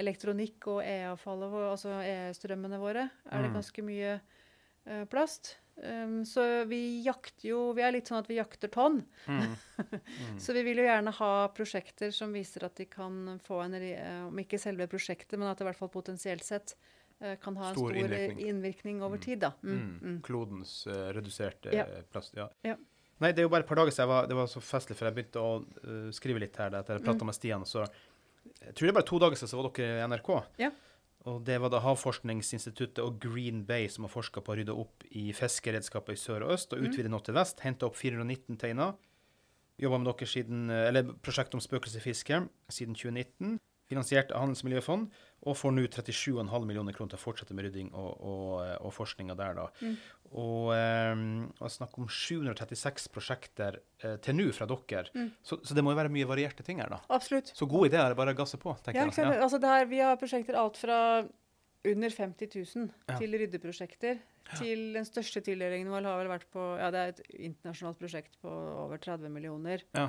[0.00, 3.58] elektronikk og E-avfallet, altså E-strømmene våre, er det Mm.
[3.60, 4.20] ganske mye
[4.86, 5.56] eh, plast.
[5.80, 9.04] Um, så vi jakter jo Vi er litt sånn at vi jakter tonn.
[9.26, 9.56] Mm.
[10.20, 10.36] Mm.
[10.38, 14.26] Så vi vil jo gjerne ha prosjekter som viser at de kan få en eh,
[14.26, 16.99] Om ikke selve prosjektet, men at det i hvert fall potensielt sett eh,
[17.40, 19.02] kan ha en Stor stor innvirkning, innvirkning.
[19.02, 19.22] over Mm.
[19.24, 19.52] tid, da.
[19.62, 19.98] Mm, Mm.
[20.02, 20.22] mm.
[20.22, 21.84] Klodens uh, reduserte Ja.
[22.12, 22.34] plast.
[22.36, 22.48] Ja.
[22.64, 22.76] Ja.
[23.20, 24.96] Nei, det er jo bare et par dager siden jeg var, det var så festlig,
[24.96, 25.50] for jeg begynte å
[25.84, 27.64] uh, skrive litt her etter jeg prata med Stian.
[27.68, 27.84] Så
[28.64, 30.30] jeg tror det er bare to dager siden så var dere i NRK.
[30.58, 30.70] Ja.
[31.26, 35.04] Og det var da Havforskningsinstituttet og Green Bay som har forska på å rydde opp
[35.12, 37.10] i fiskeredskaper i sør og øst, og Mm.
[37.10, 37.60] nå til vest.
[37.60, 38.94] Henta opp 419 teiner.
[39.78, 43.60] Jobba med dere siden, eh, eller prosjektet om spøkelsesfiske siden 2019.
[43.90, 45.08] Finansiert av Handelsmiljøfond,
[45.50, 48.92] og får nå 37,5 millioner kroner til å fortsette med rydding og, og, eh, og
[48.94, 49.64] forskninga der, da.
[49.82, 49.96] Mm.
[50.40, 50.68] Og
[51.16, 55.10] um, snakk om 736 prosjekter eh, til nå fra dere.
[55.16, 55.30] Mm.
[55.42, 57.00] Så, så det må jo være mye varierte ting her, da.
[57.10, 57.50] Absolutt.
[57.56, 59.16] Så gode ideer er bare å gasse på, tenker Ja, jeg.
[59.18, 59.40] sant?
[59.40, 61.00] Altså det her, vi har prosjekter alt fra
[61.90, 63.16] under 50 000 Ja.
[63.18, 64.20] til ryddeprosjekter.
[64.58, 68.34] Til den største tildelingen vår har vel vært på Ja, det er et internasjonalt prosjekt
[68.42, 69.82] på over 30 millioner.
[69.94, 70.08] Ja.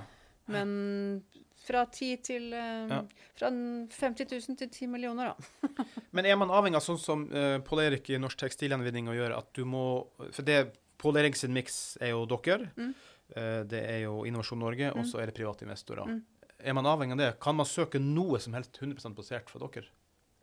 [0.51, 1.23] Men
[1.61, 3.01] fra 10 til eh, Ja.
[3.37, 5.85] Fra 50 000 til 10 millioner, da.
[6.15, 9.39] Men er man avhengig av sånn som uh, Pål Erik i Norsk Tekstilgjenvinning å gjøre,
[9.39, 9.85] at du må
[10.31, 12.69] For det Pål Erik sin miks er jo dere.
[12.77, 12.91] Mm.
[13.37, 15.09] uh, det er jo Innovasjon Norge, og Mm.
[15.09, 16.05] så er det private investorer.
[16.05, 16.21] Mm.
[16.61, 17.31] Er man avhengig av det?
[17.41, 19.89] Kan man søke noe som helst 100% basert fra dere?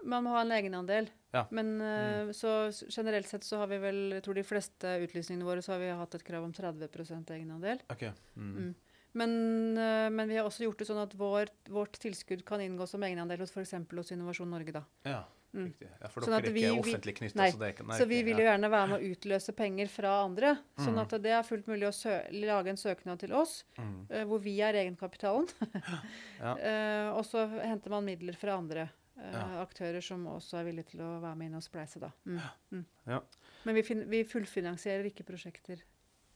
[0.03, 1.09] Man må ha en egenandel.
[1.35, 1.45] Ja.
[1.51, 2.33] Men mm.
[2.35, 5.83] så generelt sett så har vi vel Jeg tror de fleste utlysningene våre så har
[5.83, 6.87] vi hatt et krav om 30
[7.35, 7.83] egenandel.
[7.91, 8.07] OK.
[8.39, 8.53] Mm.
[8.55, 8.75] Mm.
[9.19, 9.33] Men,
[9.79, 13.03] eh, men vi har også gjort det sånn at vår, vårt tilskudd kan inngå som
[13.03, 13.73] egenandel hos f.eks.
[13.91, 14.73] hos Innovasjon Norge.
[14.79, 14.85] da.
[15.09, 15.25] Ja,
[15.57, 15.71] Mm.
[15.81, 17.35] Ja, for Sånn dere er ikke vi- offentlig knyttet?
[17.41, 19.55] nei, så det er ikke nei, Så vi vil jo gjerne være med å utløse
[19.57, 20.59] penger fra andre.
[20.77, 20.99] Sånn Mm.
[21.01, 24.07] at det er fullt mulig å lage en søknad til oss Mm.
[24.11, 25.49] uh, hvor vi er egenkapitalen.
[26.39, 26.55] Ja.
[26.55, 29.65] Eh, og så henter man midler fra andre uh, Ja.
[29.65, 31.99] aktører som også er villige til å være med inn og spleise.
[31.99, 32.11] da.
[32.27, 32.41] Mm.
[32.73, 32.85] Mm.
[33.07, 33.21] Ja.
[33.65, 35.81] Men vi, fin vi fullfinansierer ikke prosjekter.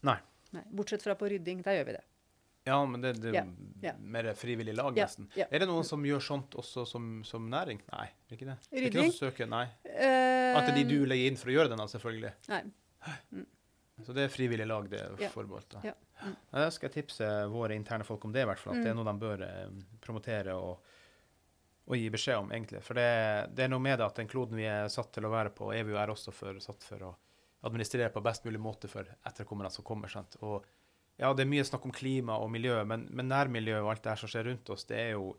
[0.03, 0.17] Nei.
[0.55, 0.63] Nei.
[0.75, 1.63] Bortsett fra på rydding.
[1.63, 2.05] Der gjør vi det.
[2.65, 3.49] Ja, men det, det er
[3.83, 3.97] yeah.
[3.99, 5.27] mer frivillig lag, nesten.
[5.35, 5.49] Yeah.
[5.51, 7.81] Er det noen som gjør sånt også som, som næring?
[7.91, 8.55] Nei, ikke det.
[8.71, 9.65] Er Ikke noen som søker, nei.
[9.83, 12.31] Uh, At det er de du legger inn for å gjøre den, selvfølgelig.
[12.53, 12.63] Nei.
[14.07, 15.33] Så det er frivillig lag det er yeah.
[15.35, 15.75] forbeholdt.
[15.75, 15.93] da.
[16.23, 16.37] Mm.
[16.55, 18.77] Da skal jeg tipse våre interne folk om det, i hvert fall.
[18.79, 19.03] At det er Mm.
[19.03, 20.93] noe de bør eh, promotere og,
[21.87, 22.83] og gi beskjed om, egentlig.
[22.87, 23.09] For det,
[23.59, 25.73] det er noe med det at den kloden vi er satt til å være på,
[25.75, 27.13] er vi jo her også for, satt for å
[27.67, 30.11] administrere på best mulig måte for etterkommerne som kommer.
[30.11, 30.39] sant?
[30.43, 30.65] Og
[31.23, 34.13] ja, det er mye snakk om klima og miljø, men, men nærmiljø og alt det
[34.17, 35.33] her som skjer rundt oss, det er jo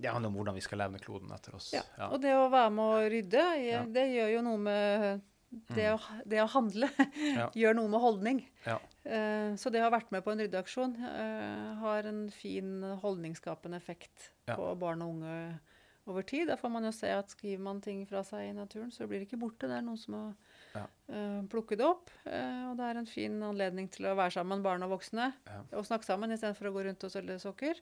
[0.00, 1.66] det handler om hvordan vi skal levne kloden etter oss.
[1.74, 1.82] Ja.
[1.98, 2.06] Ja.
[2.14, 3.82] Og det å være med å rydde, Ja.
[3.84, 5.26] det gjør jo noe med
[5.74, 5.96] det, Mm.
[5.98, 6.88] å, det å handle.
[7.58, 8.38] Gjør noe med holdning.
[8.64, 8.76] Ja.
[9.04, 12.70] Eh, så det å ha vært med på en ryddeaksjon eh, har en fin
[13.02, 15.58] holdningsskapende effekt på barn og unge
[16.06, 16.46] over tid.
[16.48, 19.20] Da får man jo se at skriver man ting fra seg i naturen, så blir
[19.20, 19.66] det ikke borte.
[19.68, 20.32] Det er noen som har
[20.74, 20.84] Ja.
[21.10, 22.10] eh, plukket det opp.
[22.24, 25.58] eh, og det er en fin anledning til å være sammen, barn og voksne, Ja.
[25.78, 27.80] og snakke sammen istedenfor å gå rundt og selge sokker.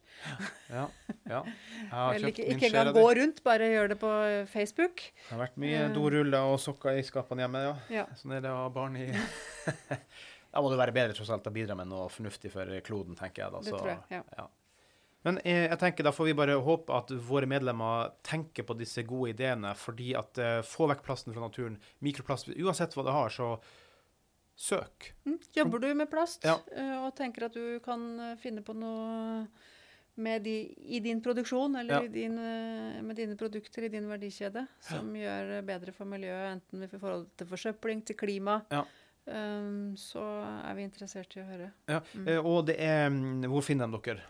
[0.71, 0.87] Ja.
[1.29, 1.43] ja.
[2.15, 4.13] Eller ikke, ikke engang gå rundt, bare gjør det på
[4.55, 5.05] Facebook.
[5.29, 8.07] Det har vært mye uh, doruller og sokker i skapene hjemme, ja.
[8.17, 9.11] Sånn er det å ha barn i
[10.49, 13.45] Da må det være bedre tross alt å bidra med noe fornuftig for kloden, tenker
[13.45, 13.53] jeg.
[13.53, 13.61] da.
[13.61, 14.47] Det tror jeg, ja.
[15.29, 19.05] Men jeg, jeg tenker da får vi bare håpe at våre medlemmer tenker på disse
[19.09, 21.77] gode ideene, fordi at eh, få vekk plasten fra naturen.
[22.05, 23.51] Mikroplast, uansett hva det har, så
[24.59, 25.13] søk.
[25.29, 25.37] Mm.
[25.55, 26.57] Jobber du med plast Ja.
[26.75, 29.45] eh, og tenker at du kan eh, finne på noe
[30.19, 30.55] med de,
[30.91, 32.03] i din produksjon eller Ja.
[32.03, 32.35] i din,
[33.07, 37.29] med dine produkter i din verdikjede som gjør det bedre for miljøet, enten i forhold
[37.39, 38.81] til forsøpling, til klima, Ja.
[39.31, 40.25] um, så
[40.65, 41.71] er vi interessert i å høre.
[41.87, 42.01] Ja.
[42.19, 42.33] Mm.
[42.51, 44.27] Og det er mm, Hvor finner de dere?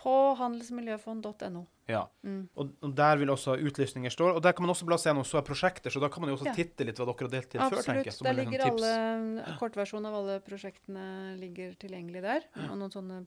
[0.00, 1.66] På handelsmiljøfond.no.
[1.90, 2.04] Ja.
[2.24, 2.44] Mm.
[2.56, 4.30] Og, og der vil også utlysninger stå.
[4.38, 6.30] Og der kan man også bla seg gjennom så er prosjekter, så da kan man
[6.32, 6.54] jo også Ja.
[6.56, 8.14] titte litt hva dere har delt til før, tenker jeg.
[8.14, 8.28] Absolutt.
[8.30, 11.04] Der ligger alle Kortversjonen av alle prosjektene
[11.40, 12.46] ligger tilgjengelig der.
[12.70, 13.20] Og noen sånne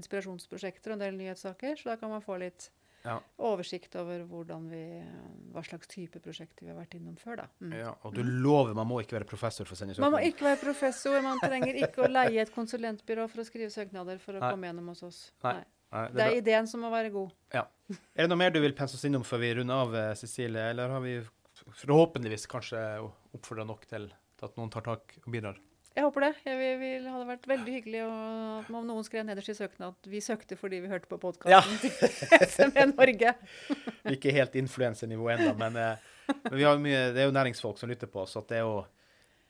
[0.00, 1.76] inspirasjonsprosjekter og en del nyhetssaker.
[1.78, 2.70] Så da kan man få litt
[3.02, 3.18] Ja.
[3.38, 4.26] oversikt over
[4.68, 5.02] vi,
[5.54, 7.36] hva slags type prosjekter vi har vært innom før.
[7.36, 7.46] da.
[7.62, 7.72] Mm.
[7.78, 10.44] Ja, og du lover, man må ikke være professor for å sende Man må ikke
[10.44, 14.40] være professor, man trenger ikke å leie et konsulentbyrå for å skrive søknader for å
[14.40, 14.50] Nei.
[14.52, 15.32] komme gjennom hos oss.
[15.44, 15.54] Nei.
[15.54, 15.64] Nei.
[15.92, 17.30] Nei, det Det er er ideen som må være god.
[17.54, 17.64] Ja.
[17.90, 20.68] er det noe mer du vil pense oss innom før vi runder av, eh, Cecilie?
[20.70, 21.16] Eller har vi
[21.82, 22.78] forhåpentligvis kanskje
[23.34, 24.06] oppfordra nok til
[24.42, 25.58] at noen tar tak og bidrar?
[25.90, 26.28] Jeg håper det.
[26.46, 30.20] Jeg vil, vil, hadde vært veldig hyggelig om noen skrev nederst i søknad at vi
[30.22, 31.58] søkte fordi vi hørte på Ja.
[31.58, 33.34] podkasten til SME Norge.
[34.06, 35.96] Er ikke helt influensernivå ennå, men, eh,
[36.46, 38.36] men vi har mye, det er jo næringsfolk som lytter på oss.
[38.36, 38.84] Så at det er jo,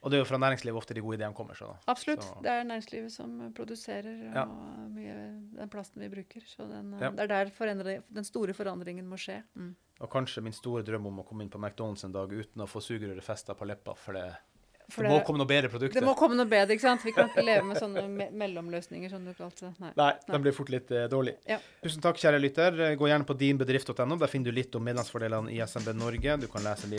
[0.03, 1.55] og det er jo fra næringslivet ofte de gode ideene kommer.
[1.55, 1.77] Så.
[1.87, 2.23] Absolutt.
[2.25, 4.43] Så- Det er næringslivet som produserer Ja.
[4.45, 5.15] og mye
[5.59, 6.41] den plasten vi bruker.
[6.47, 7.11] Så den, Ja.
[7.11, 9.43] det er der den store forandringen må skje.
[9.55, 9.75] Mm.
[10.01, 12.67] Og kanskje min store drøm om å komme inn på McDonald's en dag uten å
[12.67, 14.37] få sugerøret festa på leppa, for det,
[14.91, 16.01] For det må komme noe bedre produkter.
[16.01, 17.05] det må komme noe bedre, ikke sant?
[17.07, 19.73] Vi kan ikke leve med sånne me mellomløsninger, som du kalte det.
[19.83, 19.91] Nei.
[19.99, 21.37] Nei, den blir fort litt eh, dårlig.
[21.49, 21.59] Ja.
[21.85, 22.81] Tusen takk, kjære lytter.
[22.91, 24.19] Eh, Gå gjerne på dinbedrift.no.
[24.21, 26.37] Der finner du litt om medlemsfordelene i SMB Norge.
[26.43, 26.91] Du kan lese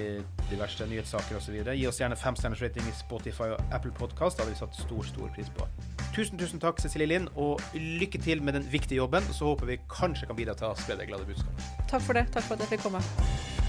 [0.50, 1.58] diverse nyhetssaker osv.
[1.72, 4.38] Gi oss gjerne femstjerners rating i Spotify og Apple Podcast.
[4.40, 5.68] Det hadde vi satt stor, stor pris på.
[6.16, 9.24] Tusen, tusen takk, Cecilie Lind, og lykke til med den viktige jobben.
[9.36, 11.74] Så håper vi kanskje kan bidra til å spre det glade budskapet.
[11.92, 12.28] Takk for det.
[12.36, 13.61] Takk for at jeg fikk komme.